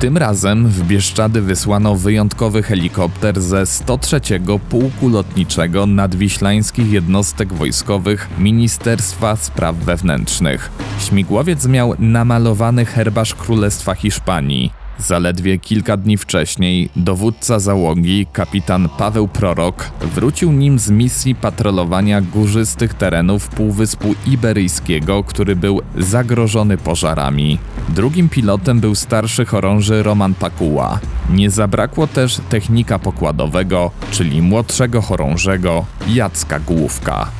Tym 0.00 0.16
razem 0.16 0.68
w 0.68 0.86
Bieszczady 0.86 1.40
wysłano 1.40 1.94
wyjątkowy 1.94 2.62
helikopter 2.62 3.40
ze 3.40 3.66
103 3.66 4.20
Pułku 4.68 5.08
Lotniczego 5.08 5.86
Nadwiślańskich 5.86 6.92
Jednostek 6.92 7.52
Wojskowych 7.52 8.28
Ministerstwa 8.38 9.36
Spraw 9.36 9.76
Wewnętrznych. 9.76 10.70
Śmigłowiec 11.00 11.66
miał 11.66 11.94
namalowany 11.98 12.84
herbarz 12.84 13.34
Królestwa 13.34 13.94
Hiszpanii. 13.94 14.77
Zaledwie 14.98 15.58
kilka 15.58 15.96
dni 15.96 16.16
wcześniej 16.16 16.88
dowódca 16.96 17.58
załogi, 17.58 18.26
kapitan 18.32 18.88
Paweł 18.98 19.28
Prorok, 19.28 19.90
wrócił 20.00 20.52
nim 20.52 20.78
z 20.78 20.90
misji 20.90 21.34
patrolowania 21.34 22.20
górzystych 22.20 22.94
terenów 22.94 23.48
Półwyspu 23.48 24.14
Iberyjskiego, 24.26 25.24
który 25.24 25.56
był 25.56 25.80
zagrożony 25.98 26.78
pożarami. 26.78 27.58
Drugim 27.88 28.28
pilotem 28.28 28.80
był 28.80 28.94
starszy 28.94 29.44
chorąży 29.44 30.02
Roman 30.02 30.34
Pakuła. 30.34 31.00
Nie 31.30 31.50
zabrakło 31.50 32.06
też 32.06 32.40
technika 32.48 32.98
pokładowego, 32.98 33.90
czyli 34.10 34.42
młodszego 34.42 35.02
chorążego 35.02 35.86
Jacka 36.08 36.60
Główka. 36.60 37.30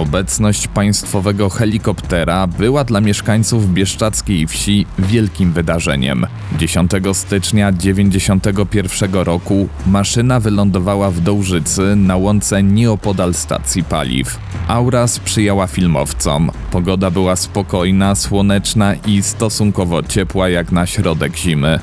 Obecność 0.00 0.68
państwowego 0.68 1.48
helikoptera 1.48 2.46
była 2.46 2.84
dla 2.84 3.00
mieszkańców 3.00 3.72
bieszczackiej 3.72 4.46
wsi 4.46 4.86
wielkim 4.98 5.52
wydarzeniem. 5.52 6.26
10 6.58 6.90
stycznia 7.12 7.72
1991 7.72 9.14
roku 9.14 9.68
maszyna 9.86 10.40
wylądowała 10.40 11.10
w 11.10 11.20
Dołżycy 11.20 11.96
na 11.96 12.16
łące 12.16 12.62
nieopodal 12.62 13.34
stacji 13.34 13.84
paliw. 13.84 14.38
Aura 14.68 15.06
sprzyjała 15.06 15.66
filmowcom. 15.66 16.50
Pogoda 16.70 17.10
była 17.10 17.36
spokojna, 17.36 18.14
słoneczna 18.14 18.94
i 18.94 19.22
stosunkowo 19.22 20.02
ciepła 20.02 20.48
jak 20.48 20.72
na 20.72 20.86
środek 20.86 21.36
zimy. 21.36 21.80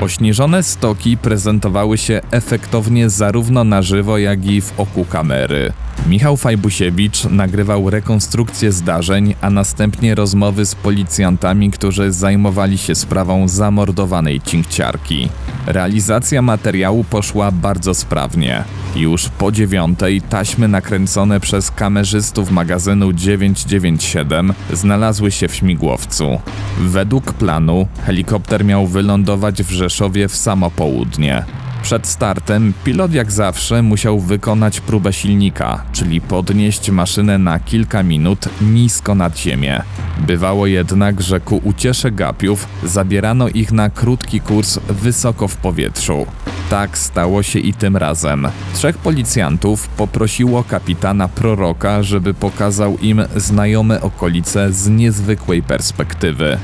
Ośnieżone 0.00 0.62
stoki 0.62 1.16
prezentowały 1.16 1.98
się 1.98 2.20
efektownie 2.30 3.10
zarówno 3.10 3.64
na 3.64 3.82
żywo, 3.82 4.18
jak 4.18 4.46
i 4.46 4.60
w 4.60 4.80
oku 4.80 5.04
kamery. 5.04 5.72
Michał 6.06 6.36
Fajbusiewicz 6.36 7.24
nagrywał 7.24 7.90
rekonstrukcję 7.90 8.72
zdarzeń, 8.72 9.34
a 9.40 9.50
następnie 9.50 10.14
rozmowy 10.14 10.66
z 10.66 10.74
policjantami, 10.74 11.70
którzy 11.70 12.12
zajmowali 12.12 12.78
się 12.78 12.94
sprawą 12.94 13.48
zamordowanej 13.48 14.40
cinkciarki. 14.40 15.28
Realizacja 15.66 16.42
materiału 16.42 17.04
poszła 17.04 17.50
bardzo 17.50 17.94
sprawnie. 17.94 18.64
Już 18.96 19.28
po 19.28 19.52
dziewiątej 19.52 20.22
taśmy 20.22 20.68
nakręcone 20.68 21.40
przez 21.40 21.70
kamerzystów 21.70 22.50
magazynu 22.50 23.12
997 23.12 24.54
znalazły 24.72 25.30
się 25.30 25.48
w 25.48 25.54
śmigłowcu. 25.54 26.40
Według 26.80 27.32
planu 27.32 27.86
helikopter 28.06 28.64
miał 28.64 28.86
wylądować 28.86 29.62
w 29.62 29.70
Rzeszowie 29.70 30.28
w 30.28 30.36
samo 30.36 30.70
południe. 30.70 31.44
Przed 31.84 32.06
startem 32.06 32.72
pilot 32.84 33.12
jak 33.12 33.32
zawsze 33.32 33.82
musiał 33.82 34.20
wykonać 34.20 34.80
próbę 34.80 35.12
silnika, 35.12 35.82
czyli 35.92 36.20
podnieść 36.20 36.90
maszynę 36.90 37.38
na 37.38 37.58
kilka 37.58 38.02
minut 38.02 38.48
nisko 38.60 39.14
nad 39.14 39.38
ziemię. 39.38 39.82
Bywało 40.18 40.66
jednak, 40.66 41.22
że 41.22 41.40
ku 41.40 41.60
uciesze 41.64 42.10
gapiów 42.10 42.68
zabierano 42.84 43.48
ich 43.48 43.72
na 43.72 43.90
krótki 43.90 44.40
kurs 44.40 44.78
wysoko 44.88 45.48
w 45.48 45.56
powietrzu. 45.56 46.26
Tak 46.70 46.98
stało 46.98 47.42
się 47.42 47.58
i 47.58 47.74
tym 47.74 47.96
razem. 47.96 48.48
Trzech 48.74 48.98
policjantów 48.98 49.88
poprosiło 49.88 50.64
kapitana 50.64 51.28
proroka, 51.28 52.02
żeby 52.02 52.34
pokazał 52.34 52.98
im 52.98 53.22
znajome 53.36 54.00
okolice 54.00 54.72
z 54.72 54.88
niezwykłej 54.88 55.62
perspektywy. 55.62 56.58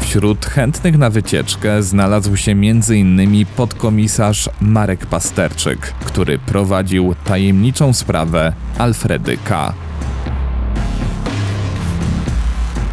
Wśród 0.00 0.46
chętnych 0.46 0.98
na 0.98 1.10
wycieczkę 1.10 1.82
znalazł 1.82 2.36
się 2.36 2.52
m.in. 2.52 3.46
podkomisarz 3.56 4.50
Marek 4.60 5.06
Pasterczyk, 5.06 5.80
który 5.80 6.38
prowadził 6.38 7.14
tajemniczą 7.24 7.92
sprawę 7.92 8.52
Alfredy 8.78 9.38
K. 9.44 9.74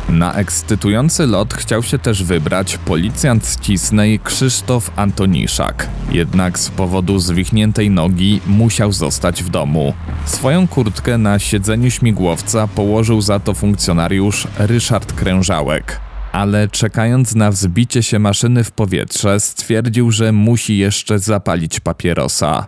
Na 0.10 0.34
ekscytujący 0.34 1.28
lot 1.28 1.54
chciał 1.54 1.84
się 1.84 2.00
też 2.00 2.24
wybrać 2.24 2.78
policjant 2.78 3.46
z 3.46 3.60
Cisnej 3.60 4.20
Krzysztof 4.20 4.92
Antoniszak. 4.96 5.90
Jednak 6.12 6.60
z 6.60 6.70
powodu 6.70 7.20
zwichniętej 7.20 7.90
nogi 7.90 8.42
musiał 8.48 8.92
zostać 8.92 9.44
w 9.44 9.50
domu. 9.50 9.94
Swoją 10.26 10.68
kurtkę 10.68 11.18
na 11.18 11.40
siedzeniu 11.40 11.92
śmigłowca 11.92 12.68
położył 12.68 13.22
za 13.22 13.40
to 13.40 13.54
funkcjonariusz 13.54 14.48
Ryszard 14.58 15.14
Krężałek 15.14 16.09
ale 16.32 16.68
czekając 16.68 17.36
na 17.36 17.52
wzbicie 17.52 18.04
się 18.04 18.20
maszyny 18.20 18.63
w 18.63 18.72
powietrze, 18.72 19.39
stwierdził, 19.39 20.12
że 20.12 20.32
musi 20.32 20.78
jeszcze 20.78 21.20
zapalić 21.20 21.80
papierosa. 21.80 22.68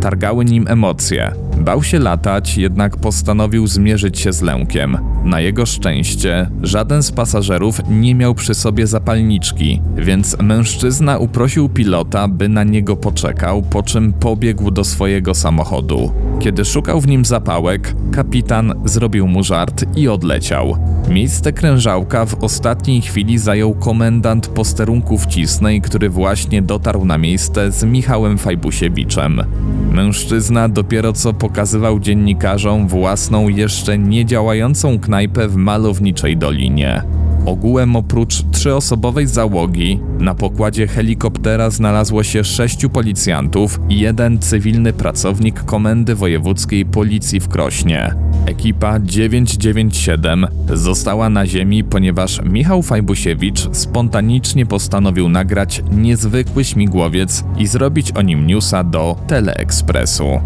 Targały 0.00 0.44
nim 0.44 0.68
emocje. 0.68 1.45
Bał 1.56 1.82
się 1.82 1.98
latać, 1.98 2.56
jednak 2.56 2.96
postanowił 2.96 3.66
zmierzyć 3.66 4.18
się 4.18 4.32
z 4.32 4.42
lękiem. 4.42 4.98
Na 5.24 5.40
jego 5.40 5.66
szczęście 5.66 6.50
żaden 6.62 7.02
z 7.02 7.12
pasażerów 7.12 7.80
nie 7.88 8.14
miał 8.14 8.34
przy 8.34 8.54
sobie 8.54 8.86
zapalniczki, 8.86 9.80
więc 9.96 10.36
mężczyzna 10.42 11.18
uprosił 11.18 11.68
pilota, 11.68 12.28
by 12.28 12.48
na 12.48 12.64
niego 12.64 12.96
poczekał, 12.96 13.62
po 13.62 13.82
czym 13.82 14.12
pobiegł 14.12 14.70
do 14.70 14.84
swojego 14.84 15.34
samochodu. 15.34 16.12
Kiedy 16.40 16.64
szukał 16.64 17.00
w 17.00 17.06
nim 17.06 17.24
zapałek, 17.24 17.94
kapitan 18.12 18.74
zrobił 18.84 19.28
mu 19.28 19.42
żart 19.42 19.84
i 19.96 20.08
odleciał. 20.08 20.76
Miejsce 21.08 21.52
krężałka 21.52 22.26
w 22.26 22.44
ostatniej 22.44 23.02
chwili 23.02 23.38
zajął 23.38 23.74
komendant 23.74 24.48
posterunku 24.48 25.18
w 25.18 25.26
Cisnej, 25.26 25.80
który 25.80 26.10
właśnie 26.10 26.62
dotarł 26.62 27.04
na 27.04 27.18
miejsce 27.18 27.72
z 27.72 27.84
Michałem 27.84 28.38
Fajbusiewiczem. 28.38 29.42
Mężczyzna 29.92 30.68
dopiero 30.68 31.12
co 31.12 31.32
pokazywał 31.46 32.00
dziennikarzom 32.00 32.88
własną, 32.88 33.48
jeszcze 33.48 33.98
niedziałającą 33.98 34.98
knajpę 34.98 35.48
w 35.48 35.56
malowniczej 35.56 36.36
dolinie. 36.36 37.02
Ogółem 37.44 37.96
oprócz 37.96 38.42
trzyosobowej 38.52 39.26
załogi 39.26 40.00
na 40.18 40.34
pokładzie 40.34 40.86
helikoptera 40.86 41.70
znalazło 41.70 42.22
się 42.22 42.44
sześciu 42.44 42.90
policjantów 42.90 43.80
i 43.88 43.98
jeden 43.98 44.38
cywilny 44.38 44.92
pracownik 44.92 45.64
Komendy 45.64 46.14
Wojewódzkiej 46.14 46.86
Policji 46.86 47.40
w 47.40 47.48
Krośnie. 47.48 48.14
Ekipa 48.46 49.00
997 49.00 50.46
została 50.74 51.30
na 51.30 51.46
ziemi, 51.46 51.84
ponieważ 51.84 52.42
Michał 52.44 52.82
Fajbusiewicz 52.82 53.68
spontanicznie 53.72 54.66
postanowił 54.66 55.28
nagrać 55.28 55.82
niezwykły 55.92 56.64
śmigłowiec 56.64 57.44
i 57.58 57.66
zrobić 57.66 58.12
o 58.12 58.22
nim 58.22 58.46
newsa 58.46 58.84
do 58.84 59.16
Teleekspresu. 59.26 60.40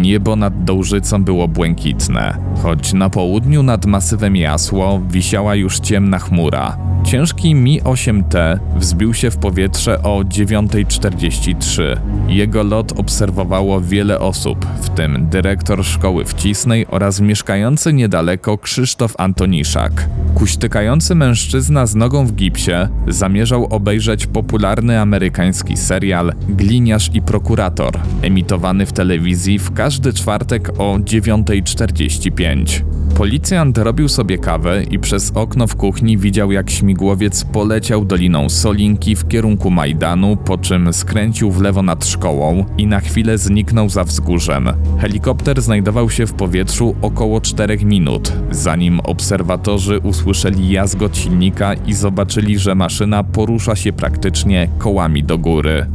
Niebo 0.00 0.36
nad 0.36 0.64
Dołżycą 0.64 1.24
było 1.24 1.48
błękitne, 1.48 2.36
choć 2.62 2.92
na 2.92 3.10
południu 3.10 3.62
nad 3.62 3.86
masywem 3.86 4.36
Jasło 4.36 5.00
wisiała 5.08 5.54
już 5.54 5.80
ciemna 5.80 6.18
chmura. 6.18 6.93
Ciężki 7.04 7.54
Mi-8T 7.54 8.58
wzbił 8.76 9.14
się 9.14 9.30
w 9.30 9.36
powietrze 9.36 10.02
o 10.02 10.20
9.43. 10.20 11.82
Jego 12.28 12.62
lot 12.62 13.00
obserwowało 13.00 13.80
wiele 13.80 14.20
osób, 14.20 14.66
w 14.82 14.88
tym 14.88 15.26
dyrektor 15.30 15.84
szkoły 15.84 16.24
w 16.24 16.34
Cisnej 16.34 16.86
oraz 16.86 17.20
mieszkający 17.20 17.92
niedaleko 17.92 18.58
Krzysztof 18.58 19.14
Antoniszak. 19.18 20.08
Kuśtykający 20.34 21.14
mężczyzna 21.14 21.86
z 21.86 21.94
nogą 21.94 22.26
w 22.26 22.32
gipsie 22.32 22.88
zamierzał 23.08 23.66
obejrzeć 23.66 24.26
popularny 24.26 25.00
amerykański 25.00 25.76
serial 25.76 26.32
Gliniarz 26.48 27.10
i 27.14 27.22
prokurator, 27.22 28.00
emitowany 28.22 28.86
w 28.86 28.92
telewizji 28.92 29.58
w 29.58 29.72
każdy 29.72 30.12
czwartek 30.12 30.70
o 30.78 30.98
9.45. 30.98 32.84
Policjant 33.16 33.78
robił 33.78 34.08
sobie 34.08 34.38
kawę 34.38 34.82
i 34.82 34.98
przez 34.98 35.32
okno 35.34 35.66
w 35.66 35.76
kuchni 35.76 36.18
widział, 36.18 36.52
jak 36.52 36.70
śmigłowiec 36.94 37.44
poleciał 37.44 38.04
doliną 38.04 38.48
Solinki 38.48 39.16
w 39.16 39.28
kierunku 39.28 39.70
Majdanu, 39.70 40.36
po 40.36 40.58
czym 40.58 40.92
skręcił 40.92 41.50
w 41.50 41.60
lewo 41.60 41.82
nad 41.82 42.04
szkołą 42.06 42.64
i 42.78 42.86
na 42.86 43.00
chwilę 43.00 43.38
zniknął 43.38 43.88
za 43.88 44.04
wzgórzem. 44.04 44.68
Helikopter 44.98 45.62
znajdował 45.62 46.10
się 46.10 46.26
w 46.26 46.32
powietrzu 46.32 46.94
około 47.02 47.40
4 47.40 47.78
minut, 47.84 48.32
zanim 48.50 49.00
obserwatorzy 49.00 49.98
usłyszeli 49.98 50.70
jazgot 50.70 51.16
silnika 51.16 51.74
i 51.74 51.94
zobaczyli, 51.94 52.58
że 52.58 52.74
maszyna 52.74 53.24
porusza 53.24 53.76
się 53.76 53.92
praktycznie 53.92 54.68
kołami 54.78 55.24
do 55.24 55.38
góry. 55.38 55.86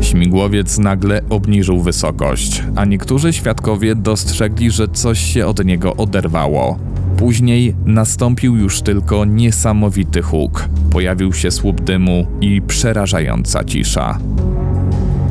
Śmigłowiec 0.00 0.78
nagle 0.78 1.20
obniżył 1.30 1.80
wysokość, 1.80 2.62
a 2.76 2.84
niektórzy 2.84 3.32
świadkowie 3.32 3.94
dostrzegli, 3.94 4.70
że 4.70 4.88
coś 4.88 5.20
się 5.20 5.46
od 5.46 5.64
niego 5.64 5.96
oderwało. 5.96 6.89
Później 7.20 7.74
nastąpił 7.84 8.56
już 8.56 8.82
tylko 8.82 9.24
niesamowity 9.24 10.22
huk. 10.22 10.68
Pojawił 10.90 11.32
się 11.32 11.50
słup 11.50 11.80
dymu 11.80 12.26
i 12.40 12.62
przerażająca 12.62 13.64
cisza. 13.64 14.18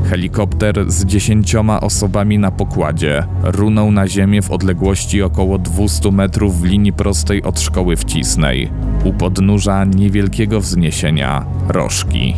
Helikopter 0.10 0.91
z 0.91 1.06
dziesięcioma 1.06 1.82
osobami 1.82 2.39
na 2.39 2.52
pokładzie 2.52 3.23
runął 3.43 3.91
na 3.91 4.08
ziemię 4.08 4.41
w 4.41 4.52
odległości 4.52 5.21
około 5.21 5.58
200 5.58 6.12
metrów 6.12 6.62
w 6.62 6.63
linii 6.63 6.93
prostej 6.93 7.43
od 7.43 7.60
szkoły 7.60 7.95
w 7.95 8.06
Cisnej, 8.06 8.71
u 9.04 9.13
podnóża 9.13 9.86
niewielkiego 9.86 10.62
wzniesienia 10.62 11.45
Rożki. 11.67 12.34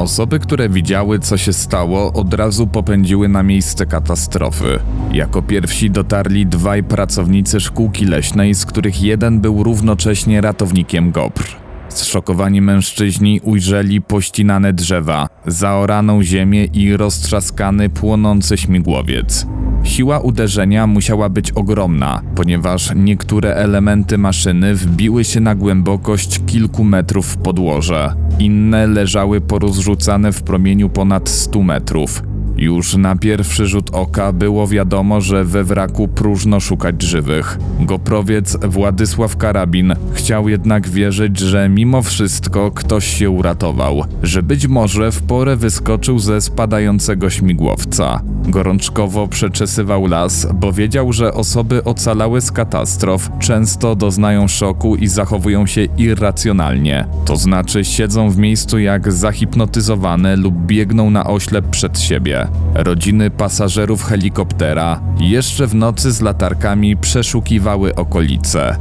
Osoby, 0.00 0.38
które 0.38 0.68
widziały, 0.68 1.18
co 1.18 1.36
się 1.36 1.52
stało, 1.52 2.12
od 2.12 2.34
razu 2.34 2.66
popędziły 2.66 3.28
na 3.28 3.42
miejsce 3.42 3.86
katastrofy. 3.86 4.78
Jako 5.12 5.42
pierwsi 5.42 5.90
dotarli 5.90 6.46
dwaj 6.46 6.82
pracownicy 6.82 7.60
szkółki 7.60 8.04
leśnej, 8.04 8.54
z 8.54 8.66
których 8.66 9.02
jeden 9.02 9.40
był 9.40 9.62
równocześnie 9.62 10.40
ratownikiem 10.40 11.10
GOPR. 11.10 11.69
Zszokowani 11.94 12.60
mężczyźni 12.60 13.40
ujrzeli 13.44 14.00
pościnane 14.00 14.72
drzewa, 14.72 15.28
zaoraną 15.46 16.22
ziemię 16.22 16.64
i 16.64 16.96
roztrzaskany, 16.96 17.88
płonący 17.88 18.56
śmigłowiec. 18.56 19.46
Siła 19.82 20.20
uderzenia 20.20 20.86
musiała 20.86 21.28
być 21.28 21.52
ogromna, 21.52 22.22
ponieważ 22.34 22.92
niektóre 22.96 23.54
elementy 23.54 24.18
maszyny 24.18 24.74
wbiły 24.74 25.24
się 25.24 25.40
na 25.40 25.54
głębokość 25.54 26.40
kilku 26.46 26.84
metrów 26.84 27.26
w 27.26 27.36
podłoże. 27.36 28.14
Inne 28.38 28.86
leżały 28.86 29.40
porozrzucane 29.40 30.32
w 30.32 30.42
promieniu 30.42 30.88
ponad 30.88 31.28
100 31.28 31.62
metrów. 31.62 32.22
Już 32.56 32.96
na 32.96 33.16
pierwszy 33.16 33.66
rzut 33.66 33.90
oka 33.92 34.32
było 34.32 34.66
wiadomo, 34.66 35.20
że 35.20 35.44
we 35.44 35.64
wraku 35.64 36.08
próżno 36.08 36.60
szukać 36.60 37.02
żywych. 37.02 37.58
Goprowiec 37.80 38.56
Władysław 38.62 39.36
Karabin 39.36 39.94
chciał 40.12 40.48
jednak 40.48 40.88
wierzyć, 40.88 41.38
że 41.38 41.68
mimo 41.68 42.02
wszystko 42.02 42.70
ktoś 42.70 43.06
się 43.18 43.30
uratował, 43.30 44.04
że 44.22 44.42
być 44.42 44.66
może 44.66 45.12
w 45.12 45.22
porę 45.22 45.56
wyskoczył 45.56 46.18
ze 46.18 46.40
spadającego 46.40 47.30
śmigłowca. 47.30 48.22
Gorączkowo 48.44 49.28
przeczesywał 49.28 50.06
las, 50.06 50.46
bo 50.54 50.72
wiedział, 50.72 51.12
że 51.12 51.34
osoby 51.34 51.84
ocalałe 51.84 52.40
z 52.40 52.52
katastrof 52.52 53.30
często 53.38 53.96
doznają 53.96 54.48
szoku 54.48 54.96
i 54.96 55.08
zachowują 55.08 55.66
się 55.66 55.84
irracjonalnie. 55.84 57.06
To 57.24 57.36
znaczy 57.36 57.84
siedzą 57.84 58.30
w 58.30 58.36
miejscu 58.36 58.78
jak 58.78 59.12
zahipnotyzowane 59.12 60.36
lub 60.36 60.54
biegną 60.54 61.10
na 61.10 61.26
oślep 61.26 61.70
przed 61.70 62.00
siebie. 62.00 62.39
Rodziny 62.74 63.30
pasażerów 63.30 64.04
helikoptera 64.04 65.00
jeszcze 65.18 65.66
w 65.66 65.74
nocy 65.74 66.12
z 66.12 66.20
latarkami 66.20 66.96
przeszukiwały 66.96 67.94
okolice. 67.94 68.76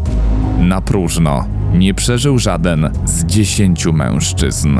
Na 0.59 0.81
próżno. 0.81 1.45
Nie 1.73 1.93
przeżył 1.93 2.39
żaden 2.39 2.89
z 3.05 3.25
dziesięciu 3.25 3.93
mężczyzn. 3.93 4.79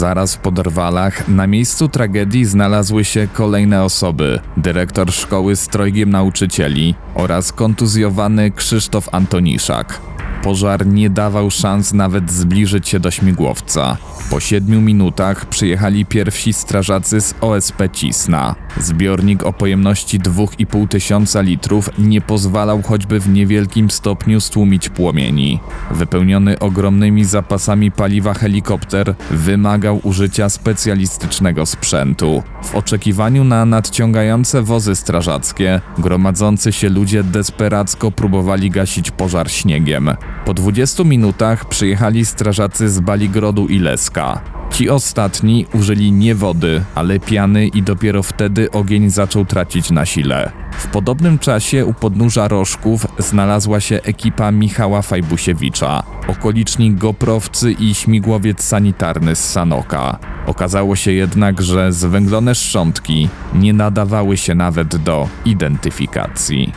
Zaraz 0.00 0.34
w 0.34 0.38
Podrwalach 0.38 1.28
na 1.28 1.46
miejscu 1.46 1.88
tragedii 1.88 2.44
znalazły 2.44 3.04
się 3.04 3.28
kolejne 3.32 3.84
osoby: 3.84 4.40
dyrektor 4.56 5.12
szkoły 5.12 5.56
z 5.56 5.68
trojgiem 5.68 6.10
nauczycieli 6.10 6.94
oraz 7.14 7.52
kontuzjowany 7.52 8.50
Krzysztof 8.50 9.08
Antoniszak. 9.14 10.00
Pożar 10.42 10.86
nie 10.86 11.10
dawał 11.10 11.50
szans 11.50 11.92
nawet 11.92 12.32
zbliżyć 12.32 12.88
się 12.88 13.00
do 13.00 13.10
śmigłowca. 13.10 13.96
Po 14.30 14.40
siedmiu 14.40 14.80
minutach 14.80 15.46
przyjechali 15.46 16.06
pierwsi 16.06 16.52
strażacy 16.52 17.20
z 17.20 17.34
OSP 17.40 17.82
Cisna. 17.92 18.54
Zbiornik 18.80 19.42
o 19.42 19.52
pojemności 19.52 20.20
2,5 20.20 20.88
tysiąca 20.88 21.40
litrów 21.40 21.90
nie 21.98 22.20
pozwalał 22.20 22.82
choćby 22.82 23.20
w 23.20 23.28
niewielkim 23.28 23.90
stopniu 23.90 24.40
stłumić 24.40 24.88
płomieni. 24.88 25.60
Wypełniony 25.90 26.58
ogromnymi 26.58 27.24
zapasami 27.24 27.90
paliwa 27.90 28.34
helikopter 28.34 29.14
wymagał 29.30 30.00
użycia 30.02 30.48
specjalistycznego 30.48 31.66
sprzętu. 31.66 32.42
W 32.62 32.74
oczekiwaniu 32.74 33.44
na 33.44 33.64
nadciągające 33.64 34.62
wozy 34.62 34.96
strażackie, 34.96 35.80
gromadzący 35.98 36.72
się 36.72 36.88
ludzie 36.88 37.24
desperacko 37.24 38.10
próbowali 38.10 38.70
gasić 38.70 39.10
pożar 39.10 39.50
śniegiem. 39.50 40.10
Po 40.44 40.54
20 40.54 41.04
minutach 41.04 41.68
przyjechali 41.68 42.24
strażacy 42.26 42.88
z 42.88 43.00
Baligrodu 43.00 43.66
i 43.66 43.78
Leska. 43.78 44.40
Ci 44.70 44.90
ostatni 44.90 45.66
użyli 45.74 46.12
nie 46.12 46.34
wody, 46.34 46.82
ale 46.94 47.20
piany 47.20 47.66
i 47.66 47.82
dopiero 47.82 48.22
wtedy 48.22 48.70
ogień 48.70 49.10
zaczął 49.10 49.44
tracić 49.44 49.90
na 49.90 50.06
sile. 50.06 50.52
W 50.72 50.86
podobnym 50.86 51.38
czasie 51.38 51.86
u 51.86 51.94
podnóża 51.94 52.48
Rożków 52.48 53.06
znalazła 53.18 53.80
się 53.80 54.02
ekipa 54.02 54.50
Michała 54.50 55.02
Fajbusiewicza, 55.02 56.02
okoliczni 56.28 56.94
goprowcy 56.94 57.72
i 57.72 57.94
śmigłowiec 57.94 58.62
sanitarny 58.64 59.36
z 59.36 59.50
Sanoka. 59.50 60.18
Okazało 60.46 60.96
się 60.96 61.12
jednak, 61.12 61.62
że 61.62 61.92
zwęglone 61.92 62.54
szczątki 62.54 63.28
nie 63.54 63.72
nadawały 63.72 64.36
się 64.36 64.54
nawet 64.54 64.96
do 64.96 65.28
identyfikacji. 65.44 66.72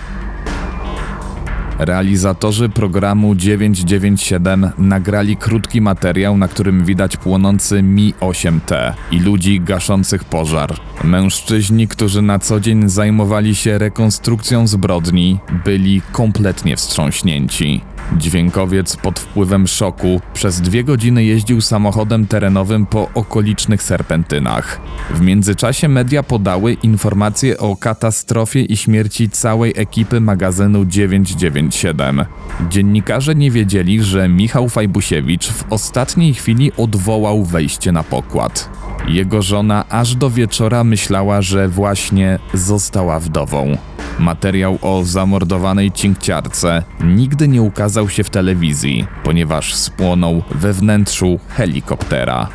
Realizatorzy 1.80 2.70
programu 2.70 3.36
997 3.36 4.72
nagrali 4.78 5.38
krótki 5.38 5.82
materiał, 5.82 6.38
na 6.38 6.48
którym 6.48 6.86
widać 6.86 7.18
płonący 7.18 7.84
Mi-8T 7.84 8.94
i 9.12 9.20
ludzi 9.20 9.62
gaszących 9.62 10.24
pożar. 10.24 10.74
Mężczyźni, 11.04 11.88
którzy 11.88 12.22
na 12.22 12.40
co 12.40 12.60
dzień 12.60 12.90
zajmowali 12.90 13.56
się 13.56 13.78
rekonstrukcją 13.78 14.68
zbrodni, 14.68 15.40
byli 15.66 16.02
kompletnie 16.12 16.76
wstrząśnięci. 16.76 17.82
Dźwiękowiec 18.18 18.96
pod 18.96 19.20
wpływem 19.20 19.68
szoku 19.68 20.22
przez 20.34 20.62
dwie 20.62 20.84
godziny 20.84 21.24
jeździł 21.24 21.62
samochodem 21.62 22.28
terenowym 22.28 22.86
po 22.86 23.10
okolicznych 23.14 23.84
serpentynach. 23.84 24.82
W 25.10 25.22
międzyczasie 25.22 25.88
media 25.88 26.24
podały 26.24 26.74
informacje 26.74 27.58
o 27.58 27.76
katastrofie 27.76 28.62
i 28.62 28.78
śmierci 28.78 29.30
całej 29.30 29.74
ekipy 29.76 30.22
magazynu 30.22 30.86
997. 30.86 32.26
Dziennikarze 32.70 33.36
nie 33.36 33.52
wiedzieli, 33.52 34.04
że 34.04 34.30
Michał 34.30 34.70
Fajbusiewicz 34.70 35.48
w 35.48 35.74
ostatniej 35.74 36.34
chwili 36.34 36.72
odwołał 36.78 37.44
wejście 37.44 37.92
na 37.92 38.04
pokład. 38.04 38.70
Jego 39.08 39.42
żona 39.42 39.86
aż 39.90 40.16
do 40.16 40.30
wieczora 40.30 40.84
myślała, 40.84 41.42
że 41.42 41.70
właśnie 41.70 42.40
została 42.54 43.20
wdową. 43.20 43.78
Materiał 44.20 44.80
o 44.82 45.04
zamordowanej 45.04 45.92
cinkciarce 45.92 46.84
nigdy 47.04 47.48
nie 47.48 47.62
ukazał 47.62 47.93
się 48.08 48.24
w 48.24 48.30
telewizji, 48.30 49.08
ponieważ 49.24 49.76
spłonął 49.76 50.44
we 50.52 50.74
wnętrzu 50.74 51.40
helikoptera. 51.50 52.50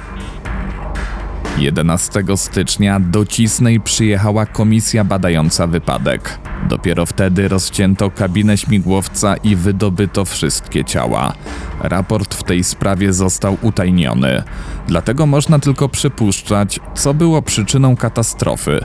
11 1.59 2.25
stycznia 2.37 3.01
do 3.01 3.27
Cisnej 3.27 3.81
przyjechała 3.81 4.47
komisja 4.47 5.05
badająca 5.05 5.67
wypadek. 5.67 6.39
Dopiero 6.69 7.07
wtedy 7.07 7.49
rozcięto 7.49 8.11
kabinę 8.11 8.59
śmigłowca 8.59 9.37
i 9.37 9.57
wydobyto 9.57 10.25
wszystkie 10.25 10.85
ciała. 10.85 11.33
Raport 11.81 12.35
w 12.35 12.43
tej 12.43 12.65
sprawie 12.65 13.13
został 13.13 13.57
utajniony, 13.63 14.43
dlatego 14.87 15.27
można 15.27 15.59
tylko 15.59 15.89
przypuszczać, 15.89 16.81
co 16.95 17.15
było 17.15 17.43
przyczyną 17.43 17.97
katastrofy. 17.97 18.85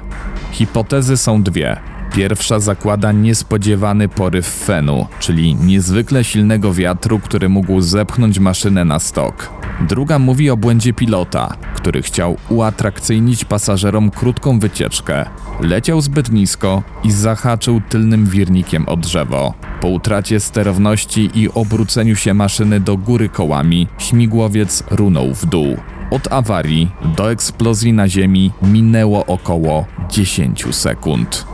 Hipotezy 0.52 1.18
są 1.18 1.44
dwie. 1.44 1.93
Pierwsza 2.14 2.60
zakłada 2.60 3.12
niespodziewany 3.12 4.10
poryw 4.10 4.48
fenu, 4.48 5.08
czyli 5.20 5.56
niezwykle 5.56 6.24
silnego 6.24 6.74
wiatru, 6.74 7.20
który 7.20 7.50
mógł 7.50 7.82
zepchnąć 7.82 8.40
maszynę 8.40 8.86
na 8.86 9.00
stok. 9.00 9.50
Druga 9.82 10.20
mówi 10.20 10.50
o 10.50 10.58
błędzie 10.58 10.94
pilota, 10.94 11.58
który 11.76 12.02
chciał 12.02 12.38
uatrakcyjnić 12.50 13.46
pasażerom 13.46 14.12
krótką 14.12 14.60
wycieczkę. 14.60 15.26
Leciał 15.60 16.02
zbyt 16.02 16.32
nisko 16.32 16.84
i 17.04 17.12
zahaczył 17.12 17.82
tylnym 17.90 18.26
wirnikiem 18.26 18.90
o 18.90 18.98
drzewo. 18.98 19.54
Po 19.82 19.88
utracie 19.88 20.40
sterowności 20.40 21.30
i 21.34 21.50
obróceniu 21.50 22.16
się 22.16 22.34
maszyny 22.34 22.80
do 22.80 22.98
góry 22.98 23.30
kołami, 23.30 23.88
śmigłowiec 23.98 24.84
runął 24.92 25.34
w 25.34 25.46
dół. 25.46 25.78
Od 26.12 26.34
awarii 26.34 26.92
do 27.18 27.32
eksplozji 27.32 27.94
na 27.94 28.08
ziemi 28.10 28.52
minęło 28.62 29.26
około 29.26 29.86
10 30.10 30.66
sekund. 30.72 31.46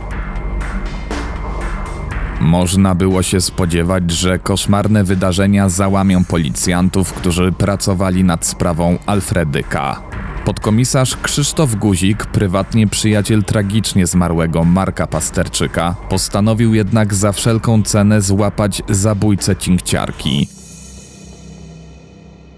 Można 2.40 2.94
było 2.94 3.22
się 3.22 3.40
spodziewać, 3.40 4.10
że 4.10 4.38
koszmarne 4.38 5.04
wydarzenia 5.04 5.68
załamią 5.68 6.24
policjantów, 6.24 7.12
którzy 7.12 7.52
pracowali 7.52 8.24
nad 8.24 8.46
sprawą 8.46 8.98
Alfredyka. 9.06 10.02
Podkomisarz 10.44 11.16
Krzysztof 11.16 11.74
Guzik, 11.74 12.26
prywatnie 12.26 12.86
przyjaciel 12.86 13.44
tragicznie 13.44 14.06
zmarłego 14.06 14.64
Marka 14.64 15.06
Pasterczyka, 15.06 15.96
postanowił 16.08 16.74
jednak 16.74 17.14
za 17.14 17.32
wszelką 17.32 17.82
cenę 17.82 18.22
złapać 18.22 18.82
zabójcę 18.88 19.56
cinkciarki. 19.56 20.48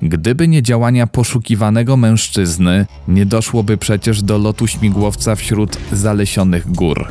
Gdyby 0.02 0.48
nie 0.48 0.62
działania 0.62 1.06
poszukiwanego 1.06 1.96
mężczyzny, 1.96 2.86
nie 3.08 3.26
doszłoby 3.26 3.76
przecież 3.76 4.22
do 4.22 4.38
lotu 4.38 4.66
śmigłowca 4.66 5.34
wśród 5.36 5.78
zalesionych 5.92 6.72
gór. 6.72 7.06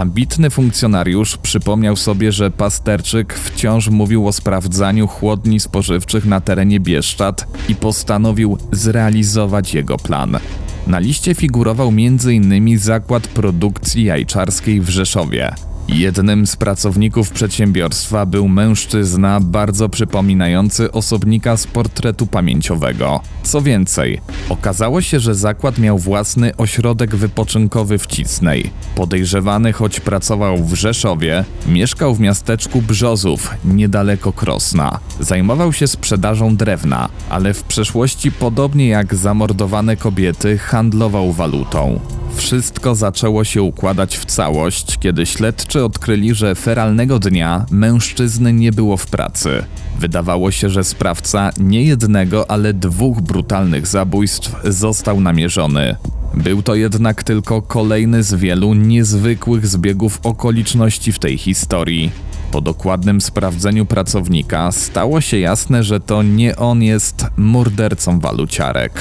Ambitny 0.00 0.50
funkcjonariusz 0.50 1.36
przypomniał 1.36 1.96
sobie, 1.96 2.32
że 2.32 2.50
Pasterczyk 2.50 3.34
wciąż 3.34 3.88
mówił 3.88 4.28
o 4.28 4.32
sprawdzaniu 4.32 5.06
chłodni 5.06 5.60
spożywczych 5.60 6.24
na 6.24 6.40
terenie 6.40 6.80
Bieszczad 6.80 7.46
i 7.68 7.74
postanowił 7.74 8.58
zrealizować 8.72 9.74
jego 9.74 9.96
plan. 9.96 10.38
Na 10.86 10.98
liście 10.98 11.34
figurował 11.34 11.88
m.in. 11.88 12.78
zakład 12.78 13.28
produkcji 13.28 14.04
jajczarskiej 14.04 14.80
w 14.80 14.88
Rzeszowie. 14.88 15.54
Jednym 15.88 16.46
z 16.46 16.56
pracowników 16.56 17.30
przedsiębiorstwa 17.30 18.26
był 18.26 18.48
mężczyzna 18.48 19.40
bardzo 19.40 19.88
przypominający 19.88 20.92
osobnika 20.92 21.56
z 21.56 21.66
portretu 21.66 22.26
pamięciowego. 22.26 23.20
Co 23.50 23.62
więcej, 23.62 24.20
okazało 24.48 25.00
się, 25.00 25.20
że 25.20 25.34
zakład 25.34 25.78
miał 25.78 25.98
własny 25.98 26.56
ośrodek 26.56 27.16
wypoczynkowy 27.16 27.98
w 27.98 28.06
Cisnej. 28.06 28.70
Podejrzewany, 28.94 29.72
choć 29.72 30.00
pracował 30.00 30.64
w 30.64 30.74
Rzeszowie, 30.74 31.44
mieszkał 31.66 32.14
w 32.14 32.20
miasteczku 32.20 32.82
Brzozów, 32.82 33.54
niedaleko 33.64 34.32
Krosna. 34.32 34.98
Zajmował 35.20 35.72
się 35.72 35.86
sprzedażą 35.86 36.56
drewna, 36.56 37.08
ale 37.30 37.54
w 37.54 37.62
przeszłości, 37.62 38.32
podobnie 38.32 38.88
jak 38.88 39.14
zamordowane 39.14 39.96
kobiety, 39.96 40.58
handlował 40.58 41.32
walutą. 41.32 42.00
Wszystko 42.34 42.94
zaczęło 42.94 43.44
się 43.44 43.62
układać 43.62 44.18
w 44.18 44.24
całość, 44.24 44.98
kiedy 44.98 45.26
śledczy 45.26 45.84
odkryli, 45.84 46.34
że 46.34 46.54
feralnego 46.54 47.18
dnia 47.18 47.66
mężczyzny 47.70 48.52
nie 48.52 48.72
było 48.72 48.96
w 48.96 49.06
pracy. 49.06 49.62
Wydawało 49.98 50.50
się, 50.50 50.70
że 50.70 50.84
sprawca 50.84 51.50
nie 51.58 51.82
jednego, 51.84 52.50
ale 52.50 52.74
dwóch 52.74 53.20
brutalnych 53.40 53.86
zabójstw 53.86 54.56
został 54.64 55.20
namierzony. 55.20 55.96
Był 56.34 56.62
to 56.62 56.74
jednak 56.74 57.22
tylko 57.22 57.62
kolejny 57.62 58.22
z 58.22 58.34
wielu 58.34 58.74
niezwykłych 58.74 59.66
zbiegów 59.66 60.20
okoliczności 60.22 61.12
w 61.12 61.18
tej 61.18 61.38
historii. 61.38 62.10
Po 62.52 62.60
dokładnym 62.60 63.20
sprawdzeniu 63.20 63.86
pracownika 63.86 64.72
stało 64.72 65.20
się 65.20 65.38
jasne, 65.38 65.84
że 65.84 66.00
to 66.00 66.22
nie 66.22 66.56
on 66.56 66.82
jest 66.82 67.26
mordercą 67.36 68.20
waluciarek. 68.20 68.92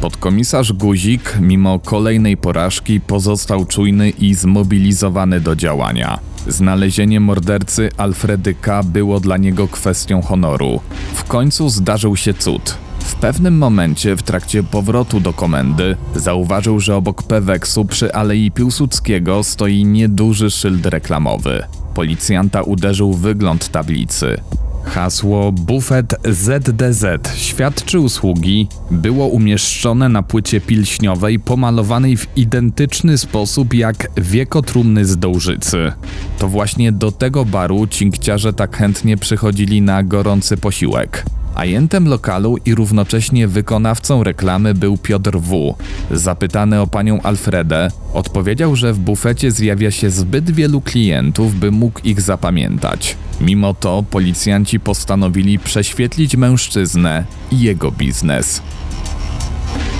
Podkomisarz 0.00 0.72
Guzik, 0.72 1.38
mimo 1.40 1.78
kolejnej 1.78 2.36
porażki, 2.36 3.00
pozostał 3.00 3.64
czujny 3.64 4.10
i 4.10 4.34
zmobilizowany 4.34 5.40
do 5.40 5.56
działania. 5.56 6.18
Znalezienie 6.46 7.20
mordercy 7.20 7.88
Alfredy 7.96 8.54
K. 8.54 8.82
było 8.82 9.20
dla 9.20 9.36
niego 9.36 9.68
kwestią 9.68 10.22
honoru. 10.22 10.80
W 11.14 11.24
końcu 11.24 11.68
zdarzył 11.68 12.16
się 12.16 12.34
cud. 12.34 12.78
W 12.98 13.14
pewnym 13.14 13.58
momencie 13.58 14.16
w 14.16 14.22
trakcie 14.22 14.62
powrotu 14.62 15.20
do 15.20 15.32
komendy 15.32 15.96
zauważył, 16.14 16.80
że 16.80 16.96
obok 16.96 17.22
Peweksu 17.22 17.84
przy 17.84 18.14
Alei 18.14 18.50
Piłsudskiego 18.50 19.44
stoi 19.44 19.84
nieduży 19.84 20.50
szyld 20.50 20.86
reklamowy. 20.86 21.62
Policjanta 21.94 22.62
uderzył 22.62 23.14
wygląd 23.14 23.68
tablicy. 23.68 24.40
Hasło 24.84 25.52
Bufet 25.52 26.14
ZDZ 26.24 27.04
świadczy 27.34 28.00
usługi 28.00 28.68
było 28.90 29.26
umieszczone 29.26 30.08
na 30.08 30.22
płycie 30.22 30.60
pilśniowej 30.60 31.38
pomalowanej 31.38 32.16
w 32.16 32.28
identyczny 32.36 33.18
sposób 33.18 33.74
jak 33.74 34.08
wiekotrumny 34.16 35.04
z 35.04 35.16
Dołżycy. 35.16 35.92
To 36.38 36.48
właśnie 36.48 36.92
do 36.92 37.12
tego 37.12 37.44
baru 37.44 37.86
cinkciarze 37.86 38.52
tak 38.52 38.76
chętnie 38.76 39.16
przychodzili 39.16 39.82
na 39.82 40.02
gorący 40.02 40.56
posiłek. 40.56 41.24
Ajentem 41.60 42.08
lokalu 42.08 42.56
i 42.64 42.74
równocześnie 42.74 43.48
wykonawcą 43.48 44.24
reklamy 44.24 44.74
był 44.74 44.98
Piotr 44.98 45.38
W. 45.38 45.74
Zapytany 46.10 46.80
o 46.80 46.86
panią 46.86 47.22
Alfredę, 47.22 47.88
odpowiedział, 48.14 48.76
że 48.76 48.92
w 48.92 48.98
bufecie 48.98 49.50
zjawia 49.50 49.90
się 49.90 50.10
zbyt 50.10 50.50
wielu 50.50 50.80
klientów, 50.80 51.54
by 51.54 51.70
mógł 51.70 52.00
ich 52.04 52.20
zapamiętać. 52.20 53.16
Mimo 53.40 53.74
to 53.74 54.04
policjanci 54.10 54.80
postanowili 54.80 55.58
prześwietlić 55.58 56.36
mężczyznę 56.36 57.24
i 57.52 57.60
jego 57.60 57.90
biznes. 57.90 58.62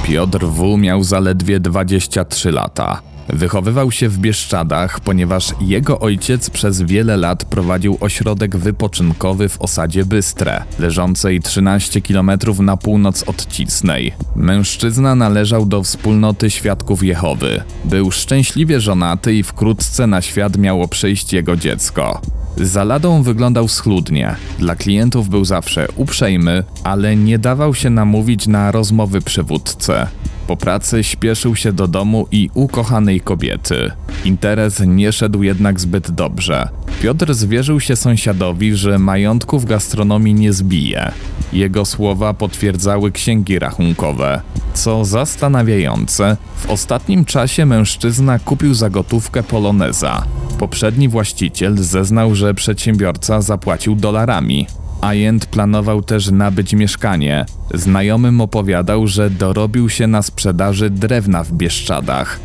Piotr 0.05 0.47
W. 0.47 0.79
miał 0.79 1.05
zaledwie 1.05 1.61
23 1.61 2.53
lata. 2.53 3.10
Wychowywał 3.33 3.91
się 3.91 4.09
w 4.09 4.19
Bieszczadach, 4.19 5.01
ponieważ 5.01 5.55
jego 5.61 6.01
ojciec 6.01 6.51
przez 6.51 6.83
wiele 6.83 7.17
lat 7.17 7.45
prowadził 7.45 7.99
ośrodek 8.01 8.57
wypoczynkowy 8.57 9.49
w 9.49 9.61
osadzie 9.61 10.05
Bystre, 10.05 10.65
leżącej 10.79 11.41
13 11.41 12.01
km 12.01 12.31
na 12.61 12.77
północ 12.77 13.23
od 13.23 13.47
Cisnej. 13.47 14.13
Mężczyzna 14.37 15.15
należał 15.15 15.67
do 15.67 15.83
wspólnoty 15.83 16.51
świadków 16.51 17.03
Jehowy. 17.03 17.63
Był 17.85 18.11
szczęśliwie 18.11 18.81
żonaty 18.81 19.35
i 19.35 19.43
wkrótce 19.43 20.07
na 20.07 20.23
świat 20.23 20.57
miało 20.57 20.89
przyjść 20.89 21.33
jego 21.33 21.57
dziecko. 21.57 22.21
Za 22.57 22.85
ladą 22.85 23.23
wyglądał 23.23 23.69
schludnie. 23.69 24.37
Dla 24.59 24.77
klientów 24.77 25.29
był 25.29 25.45
zawsze 25.45 25.89
uprzejmy, 25.97 26.65
ale 26.85 27.17
nie 27.17 27.39
dawał 27.39 27.75
się 27.75 27.91
namówić 27.91 28.47
na 28.47 28.73
rozmowy 28.73 29.21
przywódcę. 29.21 30.07
Po 30.51 30.57
pracy 30.57 31.05
śpieszył 31.05 31.57
się 31.57 31.73
do 31.73 31.89
domu 31.89 32.27
i 32.31 32.51
ukochanej 32.55 33.21
kobiety. 33.21 33.91
Interes 34.25 34.83
nie 34.87 35.13
szedł 35.13 35.43
jednak 35.43 35.81
zbyt 35.81 36.11
dobrze. 36.11 36.69
Piotr 37.03 37.35
zwierzył 37.35 37.81
się 37.81 37.97
sąsiadowi, 37.97 38.77
że 38.77 38.99
majątku 38.99 39.59
w 39.59 39.65
gastronomii 39.65 40.35
nie 40.35 40.53
zbije. 40.53 41.13
Jego 41.53 41.85
słowa 41.85 42.35
potwierdzały 42.35 43.13
księgi 43.13 43.59
rachunkowe. 43.59 44.41
Co 44.75 45.05
zastanawiające, 45.05 46.37
w 46.57 46.71
ostatnim 46.71 47.25
czasie 47.25 47.67
mężczyzna 47.67 48.39
kupił 48.39 48.75
za 48.75 48.91
gotówkę 48.91 49.43
poloneza. 49.43 50.25
Poprzedni 50.59 51.09
właściciel 51.09 51.77
zeznał, 51.77 52.35
że 52.35 52.55
przedsiębiorca 52.55 53.43
zapłacił 53.43 53.95
dolarami. 53.95 54.67
Ajent 55.01 55.47
planował 55.47 56.03
też 56.03 56.31
nabyć 56.31 56.73
mieszkanie. 56.73 57.47
Znajomym 57.75 58.41
opowiadał, 58.41 59.07
że 59.07 59.31
dorobił 59.31 59.89
się 59.89 60.07
na 60.07 60.23
sprzedaży 60.23 60.91
drewna 60.91 61.45
w 61.45 61.53
Bieszczadach. 61.53 62.41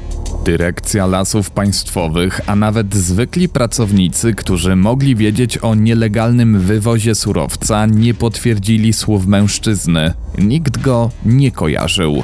Dyrekcja 0.45 1.05
Lasów 1.05 1.51
Państwowych, 1.51 2.41
a 2.47 2.55
nawet 2.55 2.95
zwykli 2.95 3.49
pracownicy, 3.49 4.33
którzy 4.33 4.75
mogli 4.75 5.15
wiedzieć 5.15 5.57
o 5.57 5.75
nielegalnym 5.75 6.59
wywozie 6.59 7.15
surowca, 7.15 7.85
nie 7.85 8.13
potwierdzili 8.13 8.93
słów 8.93 9.27
mężczyzny. 9.27 10.13
Nikt 10.37 10.81
go 10.81 11.11
nie 11.25 11.51
kojarzył. 11.51 12.23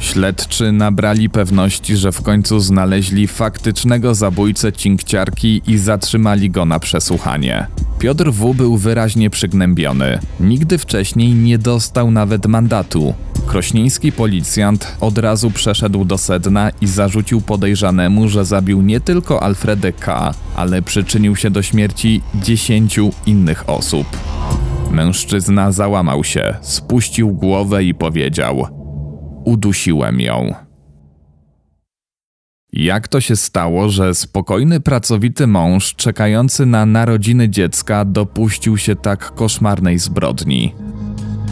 Śledczy 0.00 0.72
nabrali 0.72 1.30
pewności, 1.30 1.96
że 1.96 2.12
w 2.12 2.22
końcu 2.22 2.60
znaleźli 2.60 3.26
faktycznego 3.26 4.14
zabójcę 4.14 4.72
cinkciarki 4.72 5.62
i 5.66 5.78
zatrzymali 5.78 6.50
go 6.50 6.64
na 6.64 6.78
przesłuchanie. 6.78 7.66
Piotr 7.98 8.30
W. 8.32 8.54
był 8.54 8.76
wyraźnie 8.76 9.30
przygnębiony. 9.30 10.18
Nigdy 10.40 10.78
wcześniej 10.78 11.34
nie 11.34 11.58
dostał 11.58 12.10
nawet 12.10 12.46
mandatu. 12.46 13.14
Krośnieński 13.46 14.12
policjant 14.12 14.96
od 15.00 15.18
razu 15.18 15.50
przeszedł 15.50 16.04
do 16.04 16.18
sedna 16.18 16.70
i 16.80 16.86
zarzucił 16.86 17.40
podejrzanemu, 17.40 18.28
że 18.28 18.44
zabił 18.44 18.82
nie 18.82 19.00
tylko 19.00 19.42
Alfredę 19.42 19.92
K., 19.92 20.34
ale 20.56 20.82
przyczynił 20.82 21.36
się 21.36 21.50
do 21.50 21.62
śmierci 21.62 22.20
dziesięciu 22.34 23.10
innych 23.26 23.70
osób. 23.70 24.06
Mężczyzna 24.90 25.72
załamał 25.72 26.24
się, 26.24 26.54
spuścił 26.62 27.32
głowę 27.32 27.84
i 27.84 27.94
powiedział: 27.94 28.79
Udusiłem 29.44 30.20
ją. 30.20 30.54
Jak 32.72 33.08
to 33.08 33.20
się 33.20 33.36
stało, 33.36 33.88
że 33.88 34.14
spokojny, 34.14 34.80
pracowity 34.80 35.46
mąż, 35.46 35.94
czekający 35.94 36.66
na 36.66 36.86
narodziny 36.86 37.48
dziecka, 37.48 38.04
dopuścił 38.04 38.76
się 38.76 38.96
tak 38.96 39.34
koszmarnej 39.34 39.98
zbrodni? 39.98 40.74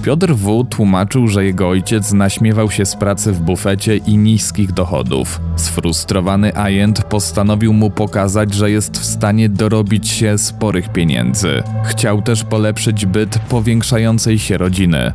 Piotr 0.02 0.34
W. 0.34 0.64
tłumaczył, 0.70 1.28
że 1.28 1.44
jego 1.44 1.68
ojciec 1.68 2.12
naśmiewał 2.12 2.70
się 2.70 2.86
z 2.86 2.96
pracy 2.96 3.32
w 3.32 3.40
bufecie 3.40 3.96
i 3.96 4.16
niskich 4.16 4.72
dochodów. 4.72 5.40
Sfrustrowany 5.56 6.54
agent 6.56 7.04
postanowił 7.04 7.72
mu 7.72 7.90
pokazać, 7.90 8.54
że 8.54 8.70
jest 8.70 8.98
w 8.98 9.04
stanie 9.04 9.48
dorobić 9.48 10.08
się 10.08 10.38
sporych 10.38 10.92
pieniędzy. 10.92 11.62
Chciał 11.84 12.22
też 12.22 12.44
polepszyć 12.44 13.06
byt 13.06 13.38
powiększającej 13.38 14.38
się 14.38 14.58
rodziny. 14.58 15.12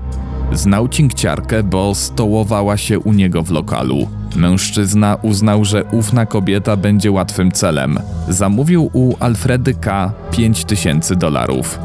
Znał 0.52 0.88
cinkciarkę, 0.88 1.64
bo 1.64 1.96
stołowała 1.96 2.78
się 2.78 3.00
u 3.00 3.14
niego 3.14 3.44
w 3.44 3.52
lokalu. 3.52 4.08
Mężczyzna 4.36 5.18
uznał, 5.22 5.66
że 5.66 5.84
ówna 5.84 6.26
kobieta 6.26 6.78
będzie 6.78 7.12
łatwym 7.12 7.52
celem. 7.52 8.00
Zamówił 8.30 8.90
u 8.94 9.16
Alfredy 9.20 9.74
K. 9.74 10.12
5000 10.32 11.16
dolarów. 11.16 11.80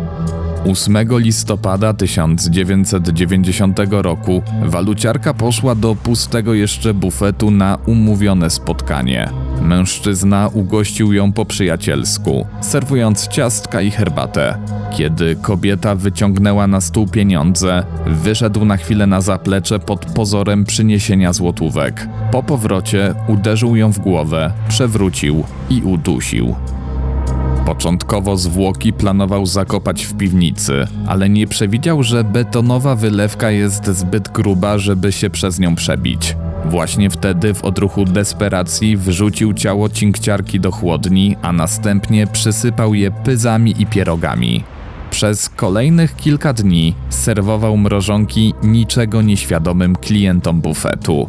8 0.64 1.18
listopada 1.18 1.94
1990 1.94 3.79
roku 3.90 4.42
waluciarka 4.62 5.35
poszła 5.35 5.75
do 5.75 5.94
pustego 5.94 6.55
jeszcze 6.55 6.94
bufetu 6.94 7.51
na 7.51 7.79
umówione 7.87 8.51
spotkanie. 8.51 9.31
Mężczyzna 9.62 10.51
ugościł 10.53 11.12
ją 11.12 11.33
po 11.33 11.44
przyjacielsku, 11.44 12.47
serwując 12.61 13.29
ciastka 13.29 13.81
i 13.81 13.90
herbatę. 13.90 14.59
Kiedy 14.97 15.37
kobieta 15.37 15.94
wyciągnęła 15.94 16.66
na 16.66 16.81
stół 16.81 17.09
pieniądze, 17.09 17.85
wyszedł 18.07 18.64
na 18.64 18.77
chwilę 18.77 19.07
na 19.07 19.21
zaplecze 19.21 19.79
pod 19.79 20.07
pozorem 20.07 20.64
przyniesienia 20.64 21.33
złotówek. 21.33 22.09
Po 22.33 22.42
powrocie 22.42 23.14
uderzył 23.29 23.77
ją 23.77 23.92
w 23.92 23.99
głowę, 23.99 24.53
przewrócił 24.68 25.44
i 25.71 25.83
udusił. 25.83 26.55
Początkowo 27.69 28.37
zwłoki 28.37 28.93
planował 28.93 29.47
zakopać 29.47 30.05
w 30.05 30.17
piwnicy, 30.17 30.87
ale 31.07 31.29
nie 31.29 31.47
przewidział, 31.47 32.03
że 32.03 32.25
betonowa 32.25 32.95
wylewka 32.95 33.51
jest 33.51 33.87
zbyt 33.87 34.29
gruba, 34.29 34.79
żeby 34.79 35.13
się 35.13 35.31
przez 35.31 35.59
nią 35.59 35.75
przebić. 35.75 36.37
Właśnie 36.65 37.11
wtedy 37.11 37.55
w 37.55 37.65
odruchu 37.65 38.05
desperacji 38.05 38.97
wrzucił 38.97 39.55
ciało 39.55 39.89
cinkciarki 39.89 40.61
do 40.61 40.71
chłodni, 40.71 41.37
a 41.43 41.53
następnie 41.53 42.27
przysypał 42.27 42.95
je 42.95 43.11
pyzami 43.11 43.75
i 43.83 43.87
pierogami. 43.87 44.65
Przez 45.11 45.49
kolejnych 45.49 46.17
kilka 46.17 46.53
dni 46.53 46.95
serwował 47.11 47.77
mrożonki 47.77 48.55
niczego 48.63 49.23
nieświadomym 49.23 49.97
klientom 49.97 50.61
bufetu. 50.61 51.29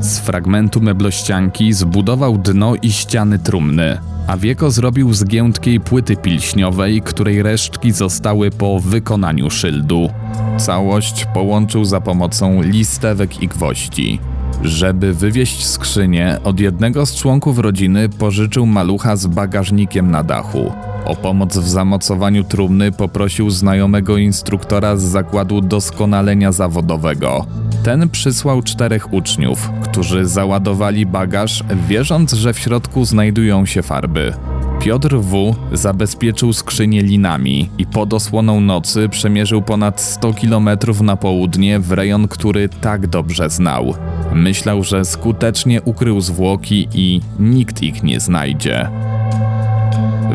Z 0.00 0.18
fragmentu 0.18 0.80
meblościanki 0.80 1.72
zbudował 1.72 2.38
dno 2.38 2.74
i 2.82 2.92
ściany 2.92 3.38
trumny, 3.38 3.98
a 4.28 4.36
wieko 4.36 4.70
zrobił 4.70 5.14
z 5.14 5.24
giętkiej 5.24 5.80
płyty 5.80 6.16
pilśniowej, 6.16 7.02
której 7.02 7.42
resztki 7.42 7.92
zostały 7.92 8.50
po 8.50 8.80
wykonaniu 8.80 9.50
szyldu. 9.50 10.10
Całość 10.58 11.26
połączył 11.34 11.84
za 11.84 12.00
pomocą 12.00 12.62
listewek 12.62 13.42
i 13.42 13.48
gwoździ. 13.48 14.18
Żeby 14.62 15.14
wywieźć 15.14 15.66
skrzynię, 15.66 16.38
od 16.44 16.60
jednego 16.60 17.06
z 17.06 17.14
członków 17.14 17.58
rodziny 17.58 18.08
pożyczył 18.08 18.66
malucha 18.66 19.16
z 19.16 19.26
bagażnikiem 19.26 20.10
na 20.10 20.22
dachu. 20.24 20.72
O 21.04 21.16
pomoc 21.16 21.58
w 21.58 21.68
zamocowaniu 21.68 22.44
trumny 22.44 22.92
poprosił 22.92 23.50
znajomego 23.50 24.16
instruktora 24.16 24.96
z 24.96 25.02
zakładu 25.02 25.60
doskonalenia 25.60 26.52
zawodowego. 26.52 27.46
Ten 27.82 28.08
przysłał 28.08 28.62
czterech 28.62 29.12
uczniów, 29.12 29.70
którzy 29.82 30.26
załadowali 30.26 31.06
bagaż, 31.06 31.64
wierząc, 31.88 32.32
że 32.32 32.52
w 32.52 32.58
środku 32.58 33.04
znajdują 33.04 33.66
się 33.66 33.82
farby. 33.82 34.32
Piotr 34.80 35.16
W. 35.16 35.54
zabezpieczył 35.72 36.52
skrzynię 36.52 37.02
linami 37.02 37.70
i 37.78 37.86
pod 37.86 38.14
osłoną 38.14 38.60
nocy 38.60 39.08
przemierzył 39.08 39.62
ponad 39.62 40.00
100 40.00 40.34
km 40.34 40.68
na 41.02 41.16
południe 41.16 41.80
w 41.80 41.92
rejon, 41.92 42.28
który 42.28 42.68
tak 42.68 43.06
dobrze 43.06 43.50
znał. 43.50 43.94
Myślał, 44.32 44.82
że 44.82 45.04
skutecznie 45.04 45.82
ukrył 45.82 46.20
zwłoki 46.20 46.88
i 46.94 47.20
nikt 47.38 47.82
ich 47.82 48.02
nie 48.02 48.20
znajdzie. 48.20 48.88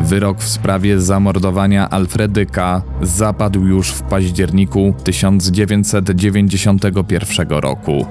Wyrok 0.00 0.38
w 0.38 0.48
sprawie 0.48 1.00
zamordowania 1.00 1.90
Alfredy 1.90 2.46
K. 2.46 2.82
zapadł 3.02 3.66
już 3.66 3.90
w 3.90 4.02
październiku 4.02 4.94
1991 5.04 7.48
roku. 7.48 8.06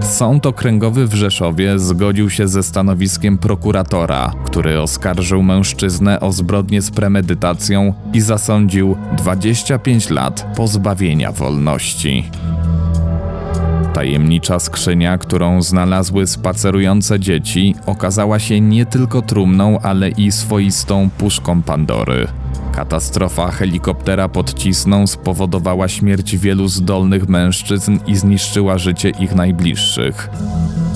Sąd 0.00 0.46
okręgowy 0.46 1.06
w 1.06 1.14
Rzeszowie 1.14 1.78
zgodził 1.78 2.30
się 2.30 2.48
ze 2.48 2.62
stanowiskiem 2.62 3.38
prokuratora, 3.38 4.32
który 4.44 4.80
oskarżył 4.80 5.42
mężczyznę 5.42 6.20
o 6.20 6.32
zbrodnię 6.32 6.82
z 6.82 6.90
premedytacją 6.90 7.94
i 8.12 8.20
zasądził 8.20 8.96
25 9.16 10.10
lat 10.10 10.46
pozbawienia 10.56 11.32
wolności. 11.32 12.24
Tajemnicza 13.98 14.58
skrzynia, 14.58 15.18
którą 15.18 15.62
znalazły 15.62 16.26
spacerujące 16.26 17.20
dzieci, 17.20 17.74
okazała 17.86 18.38
się 18.38 18.60
nie 18.60 18.86
tylko 18.86 19.22
trumną, 19.22 19.78
ale 19.80 20.08
i 20.08 20.32
swoistą 20.32 21.10
puszką 21.18 21.62
Pandory. 21.62 22.26
Katastrofa 22.72 23.50
helikoptera 23.50 24.28
pod 24.28 24.54
Cisną 24.54 25.06
spowodowała 25.06 25.88
śmierć 25.88 26.36
wielu 26.36 26.68
zdolnych 26.68 27.28
mężczyzn 27.28 27.98
i 28.06 28.16
zniszczyła 28.16 28.78
życie 28.78 29.10
ich 29.10 29.34
najbliższych. 29.34 30.30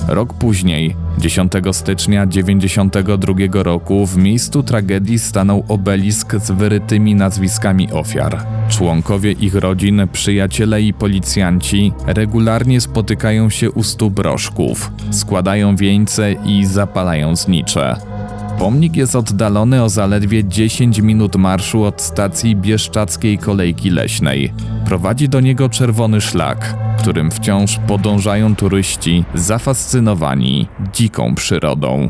Rok 0.07 0.33
później, 0.33 0.95
10 1.17 1.53
stycznia 1.71 2.27
1992 2.27 3.63
roku, 3.63 4.05
w 4.05 4.17
miejscu 4.17 4.63
tragedii 4.63 5.19
stanął 5.19 5.63
obelisk 5.67 6.35
z 6.35 6.51
wyrytymi 6.51 7.15
nazwiskami 7.15 7.91
ofiar. 7.91 8.45
Członkowie 8.69 9.31
ich 9.31 9.55
rodzin, 9.55 10.07
przyjaciele 10.13 10.81
i 10.81 10.93
policjanci 10.93 11.91
regularnie 12.05 12.81
spotykają 12.81 13.49
się 13.49 13.71
u 13.71 13.83
stóp 13.83 14.13
broszków, 14.13 14.91
składają 15.11 15.75
wieńce 15.75 16.33
i 16.45 16.65
zapalają 16.65 17.35
znicze. 17.35 18.12
Pomnik 18.59 18.95
jest 18.95 19.15
oddalony 19.15 19.83
o 19.83 19.89
zaledwie 19.89 20.43
10 20.43 20.99
minut 20.99 21.35
marszu 21.35 21.83
od 21.83 22.01
stacji 22.01 22.55
Bieszczackiej 22.55 23.37
Kolejki 23.37 23.89
Leśnej. 23.89 24.53
Prowadzi 24.85 25.29
do 25.29 25.39
niego 25.39 25.69
czerwony 25.69 26.21
szlak, 26.21 26.77
którym 26.99 27.31
wciąż 27.31 27.79
podążają 27.87 28.55
turyści 28.55 29.25
zafascynowani 29.35 30.67
dziką 30.93 31.35
przyrodą. 31.35 32.09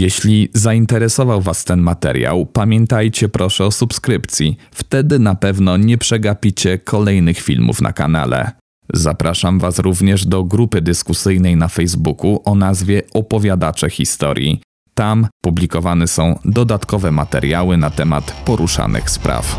Jeśli 0.00 0.48
zainteresował 0.54 1.40
Was 1.40 1.64
ten 1.64 1.80
materiał, 1.80 2.46
pamiętajcie 2.46 3.28
proszę 3.28 3.64
o 3.66 3.70
subskrypcji. 3.70 4.56
Wtedy 4.70 5.18
na 5.18 5.34
pewno 5.34 5.76
nie 5.76 5.98
przegapicie 5.98 6.78
kolejnych 6.78 7.40
filmów 7.40 7.80
na 7.82 7.92
kanale. 7.92 8.50
Zapraszam 8.94 9.58
Was 9.58 9.78
również 9.78 10.26
do 10.26 10.44
grupy 10.44 10.80
dyskusyjnej 10.80 11.56
na 11.56 11.68
Facebooku 11.68 12.42
o 12.44 12.54
nazwie 12.54 13.02
Opowiadacze 13.14 13.90
Historii. 13.90 14.60
Tam 14.94 15.26
publikowane 15.42 16.06
są 16.06 16.38
dodatkowe 16.44 17.12
materiały 17.12 17.76
na 17.76 17.90
temat 17.90 18.42
poruszanych 18.44 19.10
spraw. 19.10 19.56